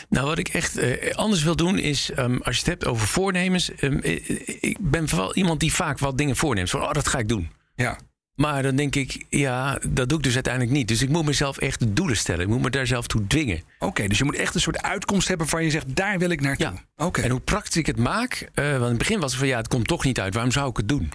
Nou, 0.09 0.27
wat 0.27 0.37
ik 0.37 0.47
echt 0.47 0.77
eh, 0.77 1.15
anders 1.15 1.43
wil 1.43 1.55
doen 1.55 1.77
is, 1.77 2.11
ehm, 2.11 2.37
als 2.41 2.55
je 2.55 2.61
het 2.61 2.69
hebt 2.69 2.85
over 2.85 3.07
voornemens. 3.07 3.71
ehm, 3.75 3.97
eh, 3.97 4.39
ik 4.59 4.77
ben 4.79 5.09
vooral 5.09 5.35
iemand 5.35 5.59
die 5.59 5.73
vaak 5.73 5.99
wat 5.99 6.17
dingen 6.17 6.35
voorneemt. 6.35 6.69
Van, 6.69 6.81
oh, 6.81 6.91
dat 6.91 7.07
ga 7.07 7.17
ik 7.19 7.27
doen. 7.27 7.51
Ja. 7.75 7.97
Maar 8.35 8.63
dan 8.63 8.75
denk 8.75 8.95
ik, 8.95 9.25
ja, 9.29 9.79
dat 9.87 10.09
doe 10.09 10.17
ik 10.17 10.23
dus 10.23 10.33
uiteindelijk 10.33 10.73
niet. 10.73 10.87
Dus 10.87 11.01
ik 11.01 11.09
moet 11.09 11.25
mezelf 11.25 11.57
echt 11.57 11.95
doelen 11.95 12.17
stellen. 12.17 12.41
Ik 12.41 12.47
moet 12.47 12.61
me 12.61 12.69
daar 12.69 12.87
zelf 12.87 13.07
toe 13.07 13.27
dwingen. 13.27 13.61
Oké, 13.79 14.07
dus 14.07 14.17
je 14.17 14.23
moet 14.23 14.35
echt 14.35 14.55
een 14.55 14.61
soort 14.61 14.81
uitkomst 14.81 15.27
hebben 15.27 15.47
waarvan 15.47 15.65
je 15.65 15.71
zegt, 15.71 15.95
daar 15.95 16.19
wil 16.19 16.29
ik 16.29 16.41
naartoe. 16.41 16.65
Ja. 16.65 17.05
Oké. 17.05 17.21
En 17.21 17.29
hoe 17.29 17.39
praktisch 17.39 17.75
ik 17.75 17.85
het 17.85 17.97
maak, 17.97 18.49
eh, 18.53 18.69
want 18.69 18.81
in 18.81 18.87
het 18.87 18.97
begin 18.97 19.19
was 19.19 19.31
het 19.31 19.39
van 19.39 19.47
ja, 19.47 19.57
het 19.57 19.67
komt 19.67 19.87
toch 19.87 20.03
niet 20.03 20.19
uit. 20.19 20.33
Waarom 20.33 20.51
zou 20.51 20.69
ik 20.69 20.77
het 20.77 20.89
doen? 20.89 21.11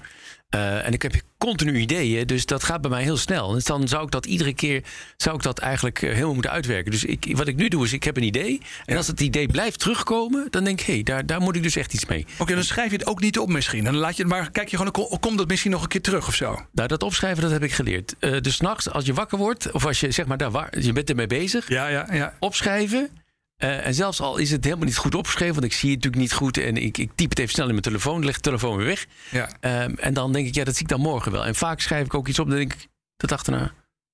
Eh, 0.49 0.87
en 0.87 0.93
ik 0.93 1.03
heb 1.03 1.15
continu 1.39 1.79
ideeën, 1.79 2.27
dus 2.27 2.47
dat 2.47 2.65
gaat 2.65 2.81
bij 2.81 2.91
mij 2.91 3.03
heel 3.03 3.17
snel. 3.17 3.53
Dus 3.53 3.65
dan 3.65 3.89
zou 3.89 4.05
ik 4.05 4.11
dat 4.11 4.27
iedere 4.27 4.55
keer 4.55 4.83
zou 5.17 5.37
ik 5.37 5.43
dat 5.43 5.59
eigenlijk 5.59 6.03
eh, 6.03 6.13
helemaal 6.13 6.33
moeten 6.35 6.51
uitwerken. 6.51 6.91
Dus 6.91 7.05
ik, 7.05 7.37
wat 7.37 7.49
ik 7.49 7.57
nu 7.57 7.69
doe 7.69 7.85
is, 7.85 7.93
ik 7.93 8.05
heb 8.05 8.17
een 8.17 8.23
idee. 8.23 8.61
En 8.85 8.97
als 8.97 9.07
het 9.07 9.21
idee 9.21 9.47
blijft 9.49 9.79
terugkomen, 9.79 10.47
dan 10.51 10.65
denk 10.65 10.81
ik, 10.81 10.87
hé, 10.87 10.93
hey, 10.93 11.03
daar, 11.03 11.27
daar 11.27 11.41
moet 11.41 11.57
ik 11.57 11.63
dus 11.63 11.77
echt 11.77 11.95
iets 11.95 12.07
mee. 12.07 12.27
Oké, 12.39 12.55
dan 12.55 12.65
schrijf 12.65 12.91
je 12.91 12.97
het 12.97 13.07
ook 13.07 13.21
niet 13.21 13.39
op 13.39 13.49
misschien. 13.49 13.85
Dan 13.85 13.97
laat 13.97 14.17
je 14.17 14.23
het 14.23 14.33
maar, 14.33 14.51
kijk 14.51 14.69
je 14.69 14.77
gewoon, 14.77 14.93
kom- 14.93 15.19
komt 15.19 15.39
dat 15.39 15.49
misschien 15.49 15.71
nog 15.71 15.83
een 15.83 15.89
keer 15.89 16.03
terug 16.03 16.29
of 16.29 16.35
zo? 16.35 16.67
Nou, 16.73 16.89
dat 16.89 17.03
opschrijven, 17.03 17.43
dat 17.43 17.51
heb 17.53 17.63
ik 17.63 17.73
geleerd. 17.73 18.15
Eh 18.19 18.41
dus 18.41 18.61
nachts, 18.61 18.91
als 18.91 19.05
je 19.05 19.15
wakker 19.15 19.39
wordt, 19.39 19.73
of 19.73 19.87
als 19.87 20.01
je 20.01 20.11
zeg 20.11 20.27
maar 20.27 20.37
daar 20.39 20.69
je 20.81 20.93
bent 20.93 21.11
ermee 21.11 21.27
bezig, 21.27 21.69
Ja, 21.69 21.89
ja, 21.89 22.07
ja. 22.13 22.35
opschrijven. 22.39 23.11
Eh, 23.59 23.87
en 23.87 23.95
zelfs 23.95 24.21
al 24.21 24.37
is 24.37 24.51
het 24.51 24.65
helemaal 24.65 24.85
niet 24.87 24.97
goed 24.97 25.15
opgeschreven, 25.15 25.55
want 25.55 25.67
ik 25.67 25.73
zie 25.73 25.91
het 25.91 25.97
natuurlijk 26.05 26.23
niet 26.23 26.33
goed 26.33 26.59
en 26.59 26.77
ik, 26.77 26.99
ik 26.99 27.11
typ 27.15 27.31
het 27.31 27.39
even 27.39 27.53
snel 27.53 27.65
in 27.67 27.71
mijn 27.71 27.83
telefoon, 27.83 28.25
leg 28.25 28.35
de 28.35 28.41
telefoon 28.41 28.77
weer 28.77 28.87
weg. 28.87 29.07
ja. 29.31 29.49
Ehm, 29.61 29.95
en 29.97 30.15
dan 30.15 30.33
denk 30.33 30.47
ik, 30.47 30.55
ja, 30.55 30.65
dat 30.65 30.75
zie 30.75 30.83
ik 30.83 30.89
dan 30.89 31.01
morgen 31.01 31.33
wel. 31.33 31.47
En 31.47 31.55
vaak 31.55 31.81
schrijf 31.81 32.05
ik 32.05 32.15
ook 32.15 32.29
iets 32.29 32.39
op, 32.39 32.49
dan 32.49 32.57
denk 32.59 32.73
ik, 32.73 32.87
dat 33.17 33.33
achterna. 33.33 33.73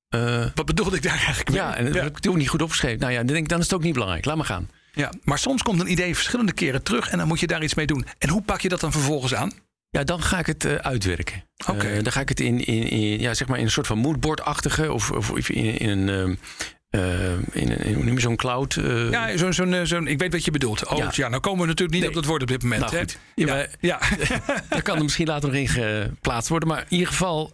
eh, 0.09 0.47
Wat 0.55 0.67
bedoelde 0.67 0.97
ik 0.97 1.03
daar 1.03 1.17
eigenlijk 1.19 1.49
mee? 1.49 1.59
ja, 1.59 1.77
en 1.77 1.85
dat 1.85 1.95
ja. 1.95 2.03
heb 2.03 2.17
ik 2.17 2.19
toen 2.19 2.39
niet 2.39 2.49
goed 2.49 2.63
opgeschreven. 2.63 2.99
Nou 3.01 3.13
ja, 3.13 3.19
dan 3.19 3.27
denk 3.27 3.39
ik, 3.39 3.49
dan 3.49 3.59
is 3.59 3.65
het 3.65 3.75
ook 3.75 3.83
niet 3.83 3.93
belangrijk. 3.93 4.25
Laat 4.25 4.37
maar 4.37 4.47
gaan. 4.47 4.71
Ja, 4.93 5.13
maar 5.23 5.39
soms 5.39 5.63
komt 5.63 5.81
een 5.81 5.91
idee 5.91 6.15
verschillende 6.15 6.53
keren 6.53 6.83
terug 6.83 7.09
en 7.11 7.19
dan 7.19 7.29
moet 7.29 7.41
je 7.41 7.47
daar 7.47 7.63
iets 7.63 7.75
mee 7.75 7.87
doen. 7.87 8.07
En 8.19 8.29
hoe 8.29 8.43
pak 8.43 8.61
je 8.61 8.69
dat 8.69 8.81
dan 8.81 8.93
vervolgens 8.93 9.35
aan? 9.35 9.53
Ja, 9.91 10.05
dan 10.05 10.23
ga 10.23 10.39
ik 10.39 10.47
het 10.47 10.65
eh, 10.65 10.75
uitwerken. 10.75 11.45
Oké. 11.67 12.03
Dan 12.03 12.13
ga 12.13 12.21
ik 12.21 12.29
het 12.29 12.41
in, 12.41 12.65
in, 12.65 12.89
in, 12.89 13.21
ja, 13.21 13.35
zeg 13.35 13.49
maar 13.49 13.59
in 13.59 13.65
een 13.65 13.71
soort 13.71 13.87
van 13.87 13.99
moodboard-achtige 13.99 14.93
of, 14.93 15.11
of 15.11 15.49
in, 15.49 15.79
in 15.79 16.09
een. 16.09 16.39
Eh, 16.95 17.63
in, 17.63 18.15
je 18.15 18.21
zo'n 18.21 18.37
cloud? 18.37 18.77
eh, 18.77 19.11
Ja, 19.11 19.37
zo'n, 19.37 19.53
zo'n, 19.53 19.75
eh, 19.75 19.81
zo'n, 19.85 20.07
ik 20.07 20.19
weet 20.19 20.33
wat 20.33 20.45
je 20.45 20.51
bedoelt. 20.51 20.87
Oh, 20.87 20.99
ja. 20.99 21.11
Ja. 21.15 21.29
nou 21.29 21.41
komen 21.41 21.61
we 21.61 21.67
natuurlijk 21.67 21.93
niet 21.93 22.01
Nee. 22.01 22.09
op 22.09 22.15
dat 22.15 22.25
woord 22.25 22.43
op 22.43 22.49
dit 22.49 22.63
moment. 22.63 22.81
Nou 22.81 22.93
hè? 22.93 22.99
goed. 22.99 23.19
Ja, 23.35 23.67
Ja. 23.81 23.99
Daar 24.69 24.83
kan 24.83 24.97
er 24.97 25.03
misschien 25.03 25.27
later 25.27 25.49
nog 25.49 25.59
in 25.59 25.69
geplaatst 25.69 26.49
worden. 26.49 26.69
Maar 26.69 26.79
in 26.81 26.87
ieder 26.89 27.07
geval, 27.09 27.53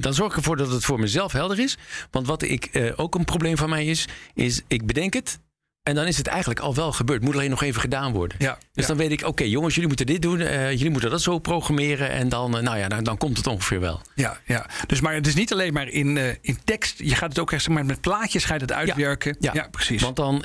dan 0.00 0.14
zorg 0.14 0.30
ik 0.30 0.36
ervoor 0.36 0.56
dat 0.56 0.72
het 0.72 0.84
voor 0.84 1.00
mezelf 1.00 1.32
helder 1.32 1.58
is. 1.58 1.76
Want 2.10 2.26
wat 2.26 2.42
ik 2.42 2.92
ook 2.96 3.14
een 3.14 3.24
probleem 3.24 3.56
van 3.56 3.68
mij 3.68 3.86
is, 3.86 4.08
is 4.34 4.60
ik 4.68 4.86
bedenk 4.86 5.14
het. 5.14 5.38
En 5.82 5.94
dan 5.94 6.06
is 6.06 6.16
het 6.16 6.26
eigenlijk 6.26 6.60
al 6.60 6.74
wel 6.74 6.92
gebeurd. 6.92 7.22
Moet 7.22 7.34
alleen 7.34 7.50
nog 7.50 7.62
even 7.62 7.80
gedaan 7.80 8.12
worden. 8.12 8.36
Ja, 8.40 8.58
Dus 8.72 8.82
ja. 8.82 8.86
dan 8.86 8.96
weet 8.96 9.10
ik, 9.10 9.26
oké 9.26 9.44
jongens, 9.44 9.72
jullie 9.74 9.88
moeten 9.88 10.06
dit 10.06 10.22
doen. 10.22 10.40
eh, 10.40 10.70
jullie 10.70 10.90
moeten 10.90 11.10
dat 11.10 11.22
zo 11.22 11.38
programmeren. 11.38 12.10
En 12.10 12.28
dan, 12.28 12.56
eh, 12.56 12.62
nou 12.62 12.78
ja, 12.78 12.88
dan, 12.88 13.04
dan 13.04 13.16
komt 13.16 13.36
het 13.36 13.46
ongeveer 13.46 13.80
wel. 13.80 14.00
Ja, 14.14 14.38
ja. 14.44 14.66
Dus 14.86 15.00
maar 15.00 15.14
het 15.14 15.26
is 15.26 15.34
niet 15.34 15.52
alleen 15.52 15.72
maar 15.72 15.88
in, 15.88 16.16
eh, 16.16 16.28
in 16.40 16.58
tekst. 16.64 16.98
Je 16.98 17.14
gaat 17.14 17.28
het 17.28 17.38
ook 17.38 17.52
echt 17.52 17.62
zeg 17.62 17.74
maar, 17.74 17.84
met 17.84 18.00
plaatjes 18.00 18.44
ga 18.44 18.54
je 18.54 18.60
het 18.60 18.72
uitwerken. 18.72 19.36
ja. 19.40 19.68
precies. 19.70 20.02
Want 20.02 20.16
dan, 20.16 20.38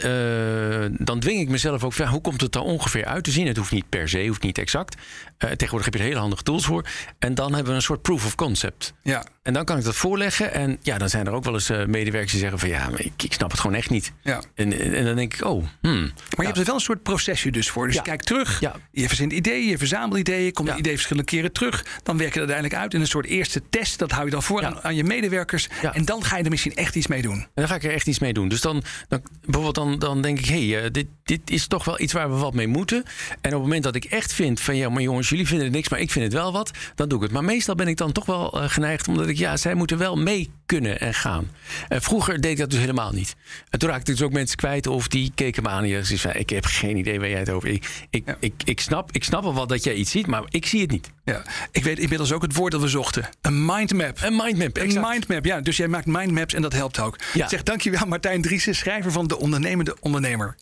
dan 1.05 1.19
dwing 1.19 1.39
ik 1.41 1.49
mezelf 1.49 1.83
ook 1.83 1.93
van, 1.93 2.07
hoe 2.07 2.21
komt 2.21 2.41
het 2.41 2.55
er 2.55 2.61
ongeveer 2.61 3.05
uit 3.05 3.23
te 3.23 3.31
zien? 3.31 3.47
Het 3.47 3.57
hoeft 3.57 3.71
niet 3.71 3.89
per 3.89 4.09
se, 4.09 4.27
hoeft 4.27 4.41
niet 4.43 4.57
exact. 4.57 4.95
Tegenwoordig 5.37 5.85
heb 5.85 5.93
je 5.93 5.99
er 5.99 6.05
hele 6.05 6.19
handige 6.19 6.43
tools 6.43 6.65
voor. 6.65 6.85
En 7.19 7.35
dan 7.35 7.53
hebben 7.53 7.69
we 7.71 7.77
een 7.77 7.81
soort 7.83 8.01
proof 8.01 8.25
of 8.25 8.35
concept. 8.35 8.93
ja. 9.03 9.25
En 9.45 9.53
dan 9.53 9.65
kan 9.65 9.77
ik 9.77 9.83
dat 9.83 9.95
voorleggen. 9.95 10.53
En 10.53 10.77
ja, 10.81 10.97
dan 10.97 11.09
zijn 11.09 11.25
er 11.27 11.33
ook 11.33 11.43
wel 11.43 11.53
eens 11.53 11.69
eh, 11.69 11.85
medewerkers 11.85 12.31
die 12.31 12.41
zeggen 12.41 12.59
van 12.59 12.69
ja, 12.69 12.89
maar 12.89 12.99
ik, 12.99 13.23
ik 13.23 13.33
snap 13.33 13.51
het 13.51 13.59
gewoon 13.59 13.75
echt 13.75 13.89
niet. 13.89 14.11
Ja. 14.21 14.41
En, 14.55 14.79
en, 14.79 14.93
en 14.93 15.05
dan 15.05 15.15
denk 15.15 15.33
ik, 15.33 15.45
oh, 15.45 15.63
hmm. 15.81 16.01
Maar 16.01 16.11
je 16.37 16.43
hebt 16.45 16.57
er 16.57 16.65
wel 16.65 16.75
een 16.75 16.81
soort 16.81 17.03
procesje 17.03 17.51
dus 17.51 17.69
voor. 17.69 17.85
Dus 17.85 17.95
Ja. 17.95 18.01
je 18.03 18.07
kijkt 18.07 18.25
terug, 18.25 18.59
je 18.91 19.07
verzint 19.07 19.31
ideeën, 19.31 19.67
je 19.67 19.77
verzamelt 19.77 20.19
ideeën, 20.19 20.53
komt 20.53 20.69
een 20.69 20.77
idee 20.77 20.93
verschillende 20.93 21.29
keren 21.29 21.51
terug. 21.51 21.85
Dan 22.03 22.17
werk 22.17 22.33
je 22.33 22.39
het 22.39 22.49
uiteindelijk 22.49 22.75
uit 22.81 22.93
in 22.93 23.01
een 23.01 23.07
soort 23.07 23.25
eerste 23.25 23.61
test. 23.69 23.99
Dat 23.99 24.11
hou 24.11 24.25
je 24.25 24.31
dan 24.31 24.43
voor 24.43 24.65
aan, 24.65 24.81
aan 24.83 24.95
je 24.95 25.03
medewerkers. 25.03 25.67
En 25.93 26.05
dan 26.05 26.23
ga 26.23 26.37
je 26.37 26.43
er 26.43 26.49
misschien 26.49 26.75
echt 26.75 26.95
iets 26.95 27.07
mee 27.07 27.21
doen. 27.21 27.37
En 27.37 27.47
dan 27.53 27.67
ga 27.67 27.75
ik 27.75 27.83
er 27.83 27.93
echt 27.93 28.07
iets 28.07 28.19
mee 28.19 28.33
doen. 28.33 28.47
Dus 28.47 28.61
dan, 28.61 28.83
dan 29.07 29.21
bijvoorbeeld 29.41 29.75
dan, 29.75 29.99
dan 29.99 30.21
denk 30.21 30.39
ik, 30.39 30.45
hé, 30.45 30.67
hey, 30.69 30.83
eh, 30.83 30.91
dit, 30.91 31.07
dit 31.23 31.41
is 31.49 31.67
toch 31.67 31.85
wel 31.85 31.99
iets 31.99 32.13
waar 32.13 32.29
we 32.29 32.35
wat 32.35 32.53
mee 32.53 32.67
moeten. 32.67 32.97
En 32.97 33.05
op 33.41 33.51
het 33.51 33.61
moment 33.61 33.83
dat 33.83 33.95
ik 33.95 34.05
echt 34.05 34.33
vind 34.33 34.59
van 34.59 34.75
ja, 34.75 34.89
maar 34.89 35.01
jongens, 35.01 35.29
jullie 35.29 35.47
vinden 35.47 35.65
het 35.65 35.75
niks, 35.75 35.89
maar 35.89 35.99
ik 35.99 36.11
vind 36.11 36.25
het 36.25 36.33
wel 36.33 36.51
wat, 36.51 36.71
dan 36.95 37.07
doe 37.07 37.17
ik 37.17 37.23
het. 37.23 37.33
Maar 37.33 37.43
meestal 37.43 37.75
ben 37.75 37.87
ik 37.87 37.97
dan 37.97 38.11
toch 38.11 38.25
wel 38.25 38.61
eh, 38.61 38.69
geneigd, 38.69 39.07
omdat 39.07 39.27
ik 39.27 39.34
ja, 39.37 39.57
zij 39.57 39.73
moeten 39.73 39.97
wel 39.97 40.15
mee 40.15 40.51
kunnen 40.65 40.99
en 40.99 41.13
gaan. 41.13 41.51
En 41.87 42.01
vroeger 42.01 42.41
deed 42.41 42.51
ik 42.51 42.57
dat 42.57 42.69
dus 42.69 42.79
helemaal 42.79 43.11
niet. 43.11 43.35
En 43.69 43.79
toen 43.79 43.89
raakte 43.89 44.11
ik 44.11 44.17
dus 44.17 44.25
ook 44.25 44.33
mensen 44.33 44.57
kwijt 44.57 44.87
of 44.87 45.07
die 45.07 45.31
keken 45.35 45.63
me 45.63 45.69
aan 45.69 45.83
en 45.83 46.05
zei, 46.05 46.33
ik 46.33 46.49
heb 46.49 46.65
geen 46.65 46.97
idee 46.97 47.19
waar 47.19 47.29
jij 47.29 47.39
het 47.39 47.49
over. 47.49 47.69
Ik, 47.69 48.05
ik, 48.09 48.35
ik, 48.39 48.53
ik, 48.63 48.79
snap, 48.79 49.11
ik 49.11 49.23
snap 49.23 49.43
wel 49.43 49.53
wat 49.53 49.69
dat 49.69 49.83
jij 49.83 49.93
iets 49.93 50.11
ziet, 50.11 50.27
maar 50.27 50.43
ik 50.49 50.65
zie 50.65 50.81
het 50.81 50.91
niet. 50.91 51.11
Ja, 51.23 51.43
ik 51.71 51.83
weet 51.83 51.99
inmiddels 51.99 52.31
ook 52.31 52.41
het 52.41 52.55
woord 52.55 52.71
dat 52.71 52.81
we 52.81 52.87
zochten. 52.87 53.29
Een 53.41 53.65
mindmap. 53.65 54.17
Een 54.21 54.35
mindmap, 54.35 54.77
Een 54.77 55.01
mindmap, 55.01 55.45
ja. 55.45 55.61
Dus 55.61 55.77
jij 55.77 55.87
maakt 55.87 56.05
mindmaps 56.05 56.53
en 56.53 56.61
dat 56.61 56.73
helpt 56.73 56.99
ook. 56.99 57.19
Ja. 57.33 57.47
Zeg 57.47 57.63
dankjewel 57.63 58.05
Martijn 58.07 58.41
Driessen, 58.41 58.75
schrijver 58.75 59.11
van 59.11 59.27
De 59.27 59.39
Ondernemende 59.39 59.97
Ondernemer. 59.99 60.55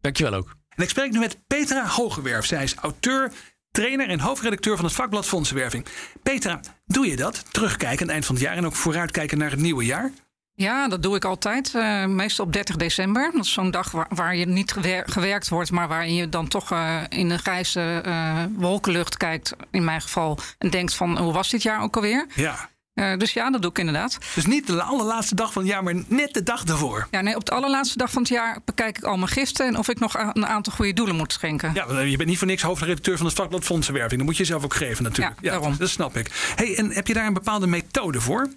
Dankjewel 0.00 0.34
ook. 0.34 0.56
En 0.76 0.82
ik 0.82 0.88
spreek 0.88 1.12
nu 1.12 1.18
met 1.18 1.38
Petra 1.46 1.86
Hogewerf. 1.86 2.46
Zij 2.46 2.62
is 2.62 2.74
auteur, 2.74 3.32
trainer 3.72 4.08
en 4.08 4.20
hoofdredacteur 4.20 4.76
van 4.76 4.84
het 4.84 4.94
vakblad 4.94 5.26
Fondsenwerving. 5.26 5.86
Petra, 6.22 6.60
doe 6.86 7.06
je 7.06 7.16
dat? 7.16 7.44
Terugkijken 7.52 7.90
aan 8.00 8.02
het 8.06 8.10
eind 8.10 8.26
van 8.26 8.34
het 8.34 8.44
jaar 8.44 8.56
en 8.56 8.66
ook 8.66 8.76
vooruitkijken 8.76 9.38
naar 9.38 9.50
het 9.50 9.60
nieuwe 9.60 9.84
jaar? 9.84 10.10
Ja, 10.54 10.88
dat 10.88 11.02
doe 11.02 11.16
ik 11.16 11.24
altijd. 11.24 11.74
eh, 11.74 12.04
meestal 12.06 12.44
op 12.44 12.52
30 12.52 12.76
december. 12.76 13.30
Dat 13.32 13.44
is 13.44 13.52
zo'n 13.52 13.70
dag 13.70 13.90
waar, 13.90 14.06
waar 14.08 14.36
je 14.36 14.46
niet 14.46 14.72
gewer- 14.72 15.08
gewerkt 15.08 15.48
wordt, 15.48 15.70
maar 15.70 15.88
waarin 15.88 16.14
je 16.14 16.28
dan 16.28 16.48
toch 16.48 16.70
eh, 16.70 16.96
in 17.08 17.28
de 17.28 17.38
grijze 17.38 18.00
eh, 18.04 18.44
wolkenlucht 18.56 19.16
kijkt. 19.16 19.54
In 19.70 19.84
mijn 19.84 20.00
geval. 20.00 20.38
En 20.58 20.70
denkt 20.70 20.94
van 20.94 21.18
hoe 21.18 21.32
was 21.32 21.50
dit 21.50 21.62
jaar 21.62 21.82
ook 21.82 21.96
alweer? 21.96 22.26
Ja. 22.34 22.70
Eh, 22.94 23.16
dus 23.16 23.32
ja, 23.32 23.50
dat 23.50 23.62
doe 23.62 23.70
ik 23.70 23.78
inderdaad. 23.78 24.18
Dus 24.34 24.46
niet 24.46 24.66
de 24.66 24.82
allerlaatste 24.82 25.34
dag 25.34 25.52
van 25.52 25.62
het 25.62 25.70
jaar, 25.70 25.82
maar 25.82 25.94
net 26.06 26.34
de 26.34 26.42
dag 26.42 26.64
ervoor. 26.64 27.08
Ja, 27.10 27.20
nee, 27.20 27.36
op 27.36 27.44
de 27.44 27.52
allerlaatste 27.52 27.98
dag 27.98 28.10
van 28.10 28.22
het 28.22 28.30
jaar 28.30 28.58
bekijk 28.64 28.98
ik 28.98 29.04
al 29.04 29.16
mijn 29.16 29.28
giften 29.28 29.66
en 29.66 29.78
of 29.78 29.88
ik 29.88 29.98
nog 29.98 30.14
een 30.14 30.46
aantal 30.46 30.72
goede 30.72 30.92
doelen 30.92 31.16
moet 31.16 31.32
schenken. 31.32 31.70
Ja, 31.74 31.86
want 31.86 32.10
je 32.10 32.16
bent 32.16 32.28
niet 32.28 32.38
voor 32.38 32.46
niks 32.46 32.62
hoofdredacteur 32.62 33.16
van 33.16 33.26
het 33.26 33.34
vakblad 33.34 33.64
Fondsenwerving. 33.64 34.16
Dat 34.16 34.28
moet 34.28 34.36
je 34.36 34.44
zelf 34.44 34.64
ook 34.64 34.74
geven 34.74 35.04
natuurlijk. 35.04 35.40
Ja, 35.40 35.50
daarom. 35.50 35.76
Dat 35.78 35.88
snap 35.88 36.16
ik. 36.16 36.52
Hey, 36.54 36.76
en 36.76 36.90
heb 36.90 37.06
je 37.06 37.14
daar 37.14 37.26
een 37.26 37.32
bepaalde 37.32 37.66
methode 37.66 38.20
voor? 38.20 38.50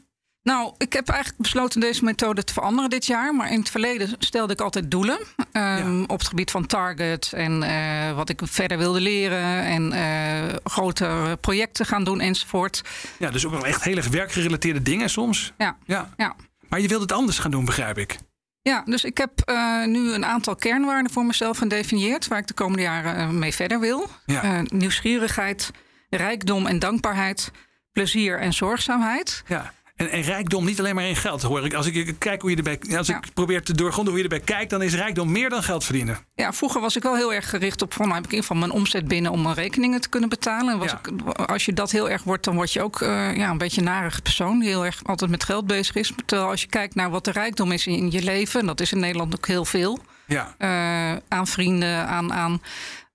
Nou, 0.46 0.74
ik 0.78 0.94
heb 0.94 1.10
eigenlijk 1.10 1.42
besloten 1.42 1.80
deze 1.80 2.04
methode 2.04 2.44
te 2.44 2.54
veranderen 2.54 2.90
dit 2.90 3.06
jaar. 3.06 3.36
Maar 3.36 3.52
in 3.52 3.60
het 3.60 3.70
verleden 3.70 4.10
stelde 4.20 4.54
ik 4.54 4.62
altijd 4.62 4.92
doelen. 4.92 5.20
ehm, 5.52 6.02
Op 6.04 6.20
het 6.20 6.28
gebied 6.28 6.52
van 6.52 6.66
target 6.66 7.32
en 7.34 7.64
eh, 7.64 8.16
wat 8.16 8.30
ik 8.30 8.40
verder 8.44 8.78
wilde 8.78 9.02
leren. 9.02 9.62
En 9.64 9.92
eh 9.92 10.54
grotere 10.64 11.38
projecten 11.38 11.86
gaan 11.86 12.04
doen 12.04 12.20
enzovoort. 12.20 12.82
Ja, 13.20 13.30
dus 13.32 13.46
ook 13.46 13.52
wel 13.52 13.66
echt 13.66 13.84
hele 13.84 14.02
werkgerelateerde 14.10 14.82
dingen 14.82 15.10
soms. 15.10 15.54
Ja, 15.58 15.78
Ja. 15.86 16.10
ja. 16.18 16.36
Maar 16.70 16.80
je 16.80 16.88
wilt 16.88 17.02
het 17.02 17.12
anders 17.12 17.40
gaan 17.40 17.52
doen, 17.52 17.66
begrijp 17.66 17.98
ik. 17.98 18.18
Ja, 18.62 18.82
dus 18.86 19.04
ik 19.04 19.18
heb 19.18 19.32
eh, 19.40 19.84
nu 19.86 20.12
een 20.14 20.26
aantal 20.26 20.56
kernwaarden 20.56 21.12
voor 21.12 21.26
mezelf 21.26 21.58
gedefinieerd. 21.58 22.28
Waar 22.28 22.40
ik 22.40 22.48
de 22.48 22.54
komende 22.54 22.82
jaren 22.84 23.40
mee 23.40 23.54
verder 23.54 23.80
wil. 23.80 24.10
Ja. 24.26 24.62
Nieuwsgierigheid, 24.68 25.72
rijkdom 26.10 26.66
en 26.66 26.80
dankbaarheid. 26.80 27.52
Plezier 27.92 28.40
en 28.40 28.54
zorgzaamheid. 28.54 29.44
Ja. 29.48 29.74
En, 29.96 30.10
en 30.10 30.22
rijkdom 30.22 30.66
niet 30.66 30.80
alleen 30.80 30.96
maar 30.96 31.04
in 31.08 31.16
geld, 31.16 31.42
hoor 31.42 31.66
ik. 31.66 31.74
Als 31.74 31.86
ik 31.88 32.16
kijk 32.20 32.42
hoe 32.42 32.50
je 32.50 32.56
erbij, 32.58 32.80
als 32.98 33.08
Ja. 33.08 33.18
ik 33.18 33.34
probeer 33.34 33.64
te 33.64 33.74
doorgronden 33.74 34.14
hoe 34.14 34.24
je 34.24 34.30
erbij 34.30 34.46
kijkt, 34.46 34.70
dan 34.70 34.82
is 34.82 34.94
rijkdom 34.96 35.32
meer 35.32 35.50
dan 35.50 35.64
geld 35.64 35.84
verdienen. 35.84 36.18
Ja, 36.36 36.54
vroeger 36.54 36.82
was 36.82 36.96
ik 36.96 37.04
wel 37.04 37.16
heel 37.16 37.34
erg 37.34 37.50
gericht 37.50 37.82
op 37.82 37.94
van, 37.94 38.02
nou 38.08 38.16
heb 38.16 38.26
ik 38.26 38.32
in 38.32 38.36
ieder 38.38 38.52
geval 38.52 38.68
mijn 38.68 38.80
omzet 38.82 39.08
binnen 39.08 39.32
om 39.32 39.42
mijn 39.42 39.56
rekeningen 39.56 40.02
te 40.02 40.10
kunnen 40.10 40.30
betalen. 40.30 40.74
En 40.74 40.80
was 40.80 40.92
Ja. 40.92 41.00
ik, 41.04 41.38
als 41.40 41.66
je 41.66 41.74
dat 41.74 41.92
heel 41.92 42.10
erg 42.10 42.24
wordt, 42.24 42.44
dan 42.44 42.56
word 42.56 42.74
je 42.74 42.82
ook 42.82 43.02
eh, 43.02 43.36
ja, 43.38 43.50
een 43.50 43.58
beetje 43.58 43.78
een 43.82 43.88
narige 43.88 44.22
persoon 44.22 44.60
die 44.60 44.70
heel 44.70 44.86
erg 44.86 45.00
altijd 45.04 45.32
met 45.32 45.44
geld 45.44 45.68
bezig 45.68 45.96
is. 45.96 46.12
Terwijl 46.26 46.50
als 46.50 46.62
je 46.62 46.68
kijkt 46.68 46.96
naar 46.96 47.10
wat 47.10 47.26
de 47.26 47.32
rijkdom 47.32 47.72
is 47.72 47.88
in 47.88 48.12
je 48.12 48.22
leven, 48.24 48.60
en 48.60 48.66
dat 48.66 48.80
is 48.82 48.92
in 48.92 49.00
Nederland 49.00 49.36
ook 49.36 49.48
heel 49.48 49.66
veel, 49.66 50.00
Ja. 50.28 50.56
eh, 50.58 51.22
aan 51.28 51.48
vrienden, 51.48 52.08
aan, 52.08 52.34
aan 52.34 52.62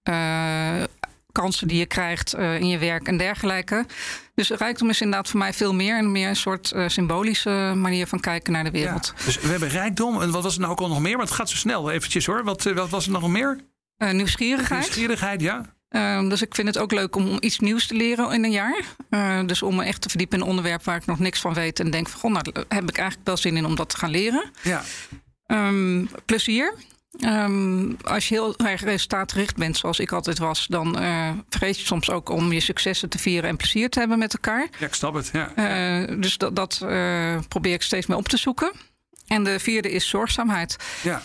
eh, 0.03 0.83
kansen 1.33 1.69
die 1.69 1.79
je 1.79 1.87
krijgt 1.87 2.33
eh, 2.33 2.61
in 2.61 2.69
je 2.69 2.79
werk 2.79 3.07
en 3.07 3.17
dergelijke. 3.17 3.87
Dus 4.35 4.51
rijkdom 4.51 4.91
is 4.91 5.01
inderdaad 5.01 5.29
voor 5.29 5.39
mij 5.39 5.53
veel 5.53 5.75
meer 5.75 5.97
en 5.97 6.13
meer 6.13 6.29
een 6.29 6.37
soort 6.37 6.73
eh, 6.73 6.89
symbolische 6.89 7.73
manier 7.77 8.07
van 8.07 8.21
kijken 8.21 8.53
naar 8.53 8.65
de 8.65 8.79
ja. 8.79 8.85
wereld. 8.85 9.13
Dus 9.25 9.41
we 9.41 9.49
hebben 9.49 9.69
rijkdom. 9.69 10.23
En 10.23 10.31
wat 10.31 10.43
was 10.43 10.53
het 10.53 10.61
nou 10.61 10.73
ook 10.73 10.81
al 10.81 10.89
nog 10.89 11.01
meer? 11.01 11.17
Maar 11.17 11.27
het 11.27 11.35
gaat 11.35 11.49
zo 11.49 11.57
snel. 11.57 11.91
Eventjes 11.91 12.27
hoor. 12.27 12.45
Wat, 12.45 12.67
eh, 12.67 12.75
wat 12.75 12.89
was 12.89 13.07
er 13.07 13.13
nog 13.13 13.29
meer? 13.29 13.59
Nieuwsgierigheid. 14.13 14.83
Nieuwsgierigheid, 14.83 15.41
ja. 15.41 15.75
Ehm, 15.89 16.29
dus 16.29 16.43
ik 16.43 16.55
vind 16.55 16.69
het 16.69 16.79
ook 16.79 16.93
leuk 16.93 17.17
om 17.17 17.37
iets 17.41 17.59
nieuws 17.59 17.87
te 17.87 17.95
leren 17.95 18.33
in 18.33 18.45
een 18.45 18.51
jaar. 18.51 18.85
Dus 19.47 19.63
om 19.63 19.75
me 19.75 19.85
echt 19.85 20.01
te 20.01 20.09
verdiepen 20.09 20.39
in 20.39 20.43
een 20.45 20.51
onderwerp 20.51 20.85
waar 20.85 20.97
ik 20.97 21.07
nog 21.07 21.19
niks 21.19 21.41
van 21.41 21.55
weet. 21.55 21.81
En 21.81 21.91
denk 21.91 22.09
van, 22.09 22.21
goh, 22.21 22.33
nou, 22.33 22.53
daar 22.53 22.65
heb 22.69 22.89
ik 22.89 22.99
eigenlijk 22.99 23.27
wel 23.27 23.37
zin 23.37 23.57
in 23.57 23.65
om 23.65 23.75
dat 23.75 23.89
te 23.89 23.97
gaan 23.97 24.11
leren. 24.11 24.51
Ja. 24.63 24.83
Ehm, 25.47 26.05
plezier. 26.25 26.75
Ehm, 27.19 27.93
als 28.03 28.29
je 28.29 28.35
heel 28.35 28.57
erg 28.57 28.83
resultaatgericht 28.83 29.57
bent, 29.57 29.77
zoals 29.77 29.99
ik 29.99 30.13
altijd 30.13 30.39
was... 30.39 30.67
dan 30.67 30.99
eh, 30.99 31.31
vergeet 31.49 31.81
je 31.81 31.87
soms 31.87 32.11
ook 32.11 32.29
om 32.29 32.53
je 32.53 32.61
successen 32.61 33.09
te 33.09 33.19
vieren 33.19 33.51
en 33.51 33.57
plezier 33.57 33.91
te 33.91 33.99
hebben 33.99 34.19
met 34.19 34.33
elkaar. 34.33 34.69
ja, 34.79 34.87
ik 34.87 34.95
snap 34.95 35.15
het. 35.15 35.31
Ja. 35.33 35.55
Eh, 35.55 36.21
dus 36.21 36.39
dat, 36.39 36.57
dat 36.57 36.81
eh, 36.83 37.39
probeer 37.49 37.73
ik 37.73 37.83
steeds 37.83 38.07
meer 38.07 38.17
op 38.17 38.29
te 38.29 38.37
zoeken. 38.37 38.73
En 39.27 39.45
de 39.45 39.59
vierde 39.59 39.91
is 39.91 40.09
zorgzaamheid. 40.09 40.77
ja. 41.03 41.23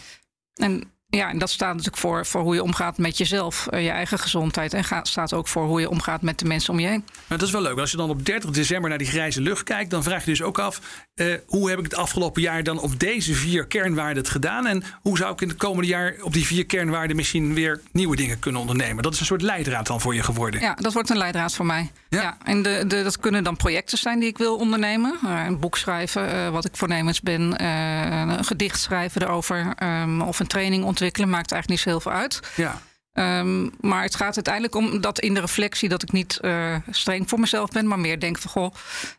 En 0.55 0.94
ja, 1.15 1.29
en 1.29 1.37
dat 1.37 1.49
staat 1.49 1.69
natuurlijk 1.69 1.97
voor, 1.97 2.25
voor 2.25 2.41
hoe 2.41 2.53
je 2.53 2.63
omgaat 2.63 2.97
met 2.97 3.17
jezelf, 3.17 3.67
eh, 3.67 3.83
je 3.83 3.89
eigen 3.89 4.19
gezondheid. 4.19 4.73
En 4.73 4.83
gaat, 4.83 5.07
staat 5.07 5.33
ook 5.33 5.47
voor 5.47 5.65
hoe 5.65 5.79
je 5.79 5.89
omgaat 5.89 6.21
met 6.21 6.39
de 6.39 6.45
mensen 6.45 6.73
om 6.73 6.79
je 6.79 6.87
heen. 6.87 7.03
Maar 7.27 7.37
dat 7.37 7.47
is 7.47 7.53
wel 7.53 7.61
leuk. 7.61 7.79
Als 7.79 7.91
je 7.91 7.97
dan 7.97 8.09
op 8.09 8.25
30 8.25 8.49
december 8.49 8.89
naar 8.89 8.97
die 8.97 9.07
grijze 9.07 9.41
lucht 9.41 9.63
kijkt, 9.63 9.89
dan 9.89 10.03
vraag 10.03 10.25
je 10.25 10.29
dus 10.29 10.41
ook 10.41 10.59
af: 10.59 10.81
eh, 11.13 11.33
hoe 11.45 11.69
heb 11.69 11.77
ik 11.77 11.83
het 11.83 11.95
afgelopen 11.95 12.41
jaar 12.41 12.63
dan 12.63 12.79
op 12.79 12.99
deze 12.99 13.33
vier 13.33 13.65
kernwaarden 13.67 14.17
het 14.23 14.31
gedaan? 14.31 14.67
En 14.67 14.83
hoe 15.01 15.17
zou 15.17 15.33
ik 15.33 15.41
in 15.41 15.47
het 15.47 15.57
komende 15.57 15.87
jaar 15.87 16.15
op 16.21 16.33
die 16.33 16.45
vier 16.45 16.65
kernwaarden 16.65 17.15
misschien 17.15 17.53
weer 17.53 17.81
nieuwe 17.91 18.15
dingen 18.15 18.39
kunnen 18.39 18.61
ondernemen? 18.61 19.03
Dat 19.03 19.13
is 19.13 19.19
een 19.19 19.25
soort 19.25 19.41
leidraad 19.41 19.87
dan 19.87 20.01
voor 20.01 20.15
je 20.15 20.23
geworden. 20.23 20.61
Ja, 20.61 20.73
dat 20.73 20.93
wordt 20.93 21.09
een 21.09 21.17
leidraad 21.17 21.53
voor 21.53 21.65
mij. 21.65 21.91
Ja. 22.09 22.21
Ja. 22.21 22.37
en 22.43 22.61
de, 22.61 22.83
de, 22.87 23.03
dat 23.03 23.19
kunnen 23.19 23.43
dan 23.43 23.55
projecten 23.57 23.97
zijn 23.97 24.19
die 24.19 24.29
ik 24.29 24.37
wil 24.37 24.55
ondernemen. 24.55 25.17
Eh, 25.25 25.43
een 25.45 25.59
boek 25.59 25.77
schrijven, 25.77 26.51
wat 26.51 26.65
ik 26.65 26.75
voornemens 26.75 27.21
ben. 27.21 27.63
een 27.63 28.45
gedicht 28.45 28.79
schrijven 28.79 29.21
erover. 29.21 29.73
ehm, 29.75 30.21
of 30.21 30.39
een 30.39 30.47
training 30.47 30.83
ontwikkelen. 30.83 31.04
Maakt 31.13 31.51
eigenlijk 31.51 31.67
niet 31.67 31.79
zo 31.79 31.89
heel 31.89 31.99
veel 31.99 32.11
uit. 32.11 32.39
Ja. 32.55 32.81
Ehm, 33.15 33.69
maar 33.79 34.03
het 34.03 34.15
gaat 34.15 34.35
uiteindelijk 34.35 34.75
om 34.75 35.01
dat 35.01 35.19
in 35.19 35.33
de 35.33 35.39
reflectie 35.39 35.89
dat 35.89 36.03
ik 36.03 36.11
niet 36.11 36.39
eh, 36.39 36.75
streng 36.89 37.29
voor 37.29 37.39
mezelf 37.39 37.69
ben, 37.69 37.87
maar 37.87 37.99
meer 37.99 38.19
denk 38.19 38.37
van 38.37 38.51
goh, 38.51 38.73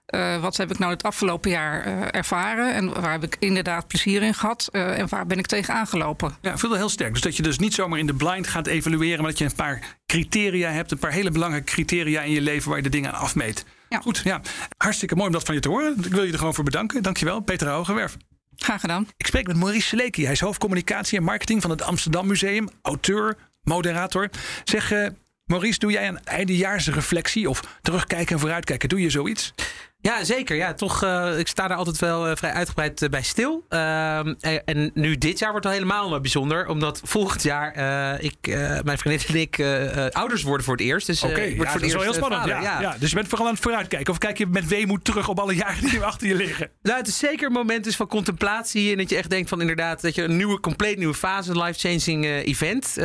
eh, 0.07 0.41
wat 0.41 0.57
heb 0.57 0.71
ik 0.71 0.79
nou 0.79 0.93
het 0.93 1.03
afgelopen 1.03 1.51
jaar 1.51 1.85
eh, 1.85 2.03
ervaren 2.11 2.75
en 2.75 3.01
waar 3.01 3.13
heb 3.13 3.25
ik 3.25 3.37
inderdaad 3.39 3.87
plezier 3.87 4.23
in 4.23 4.35
gehad 4.35 4.69
eh, 4.73 4.99
en 4.99 5.09
waar 5.09 5.27
ben 5.27 5.39
ik 5.39 5.47
tegen 5.47 5.75
aangelopen? 5.75 6.37
Ja, 6.41 6.53
ik 6.53 6.61
dat 6.61 6.77
heel 6.77 6.89
sterk. 6.89 7.13
Dus 7.13 7.23
dat 7.23 7.37
je 7.37 7.43
dus 7.43 7.59
niet 7.59 7.75
zomaar 7.75 7.99
in 7.99 8.07
de 8.07 8.15
blind 8.15 8.47
gaat 8.47 8.67
evalueren, 8.67 9.21
maar 9.23 9.31
dat 9.31 9.39
je 9.39 9.45
een 9.45 9.55
paar 9.55 9.99
criteria 10.07 10.71
hebt, 10.71 10.91
een 10.91 10.99
paar 10.99 11.13
hele 11.13 11.31
belangrijke 11.31 11.73
criteria 11.73 12.23
in 12.23 12.33
je 12.33 12.41
leven 12.41 12.69
waar 12.69 12.77
je 12.77 12.83
de 12.83 12.89
dingen 12.89 13.13
aan 13.13 13.21
afmeet. 13.21 13.65
Ja. 13.89 14.01
Goed, 14.01 14.21
ja. 14.25 14.41
Hartstikke 14.77 15.15
mooi 15.15 15.27
om 15.27 15.33
dat 15.33 15.45
van 15.45 15.55
je 15.55 15.61
te 15.61 15.69
horen. 15.69 15.97
Ik 16.05 16.13
wil 16.13 16.23
je 16.23 16.33
er 16.33 16.39
gewoon 16.39 16.55
voor 16.55 16.65
bedanken. 16.65 17.03
Dankjewel, 17.03 17.41
Peter 17.41 17.69
Hogewerf. 17.69 18.17
Graag 18.57 18.81
gedaan. 18.81 19.09
Ik 19.17 19.27
spreek 19.27 19.47
met 19.47 19.57
Maurice 19.57 19.87
Seleki. 19.87 20.23
Hij 20.23 20.33
is 20.33 20.41
hoofdcommunicatie 20.41 21.19
en 21.19 21.25
marketing 21.25 21.63
van 21.63 21.71
het 21.71 21.83
Amsterdam 21.83 22.27
Museum, 22.27 22.69
auteur, 22.83 23.37
moderator. 23.63 24.31
Zeg, 24.65 24.93
eh, 24.93 25.07
Maurice, 25.45 25.79
doe 25.79 25.91
jij 25.91 26.09
een 26.09 26.25
eindejaarsreflectie 26.25 27.49
of 27.49 27.79
terugkijken 27.83 28.35
en 28.35 28.41
vooruitkijken? 28.41 28.89
Doe 28.89 29.01
je 29.01 29.11
zoiets? 29.11 29.53
Ja, 30.07 30.25
zeker. 30.25 30.57
Ja, 30.57 30.75
toch, 30.75 31.03
eh, 31.03 31.39
ik 31.39 31.49
sta 31.49 31.69
daar 31.69 31.77
altijd 31.77 31.99
wel 31.99 32.29
eh, 32.29 32.37
vrij 32.37 32.53
uitgebreid 32.53 33.03
eh, 33.03 33.09
bij 33.09 33.23
stil. 33.23 33.65
Ehm, 33.69 34.35
en, 34.41 34.65
en 34.65 34.91
nu 34.95 35.19
dit 35.19 35.39
jaar 35.39 35.51
wordt 35.51 35.65
het 35.65 35.75
helemaal 35.75 36.21
bijzonder. 36.21 36.69
Omdat 36.69 37.01
volgend 37.05 37.43
jaar 37.43 37.75
ik, 38.21 38.37
mijn 38.85 38.99
vriendin 38.99 39.27
en 39.29 39.41
ik 39.41 39.61
ouders 40.15 40.43
worden 40.43 40.65
voor 40.65 40.77
het 40.77 40.85
eerst. 40.85 41.07
Dus, 41.07 41.23
Oké, 41.23 41.35
word 41.35 41.49
ja, 41.49 41.55
voor 41.55 41.65
dat 41.65 41.73
het 41.73 41.83
is 41.83 41.93
wel 41.93 42.03
heel 42.03 42.11
eerst, 42.11 42.25
spannend. 42.25 42.47
ja, 42.47 42.81
ja. 42.81 42.97
Dus 42.99 43.09
je 43.09 43.15
bent 43.15 43.29
vooral 43.29 43.47
aan 43.47 43.53
het 43.53 43.63
vooruitkijken. 43.63 44.13
Of 44.13 44.19
kijk 44.19 44.39
je 44.39 44.47
met 44.47 44.67
weemoed 44.67 45.05
terug 45.05 45.29
op 45.29 45.39
alle 45.39 45.55
jaren 45.55 45.81
die 45.81 45.93
nu 45.93 46.03
achter 46.03 46.29
je 46.29 46.35
liggen? 46.35 46.71
Nou, 46.83 46.99
het 46.99 47.09
is 47.09 47.19
zeker 47.19 47.47
een 47.47 47.53
moment 47.53 47.85
dus 47.85 47.97
van 47.97 48.07
contemplatie. 48.07 48.91
En 48.91 48.99
dat 48.99 49.11
je 49.11 49.17
echt 49.17 49.31
denkt 49.31 49.49
van 49.49 49.61
inderdaad 49.61 50.03
dat 50.03 50.15
je 50.15 50.23
een 50.23 50.37
nieuwe, 50.37 50.61
compleet 50.61 50.99
nieuwe 50.99 51.15
fase, 51.15 51.51
een 51.51 51.63
life-changing 51.63 52.25
event. 52.25 52.97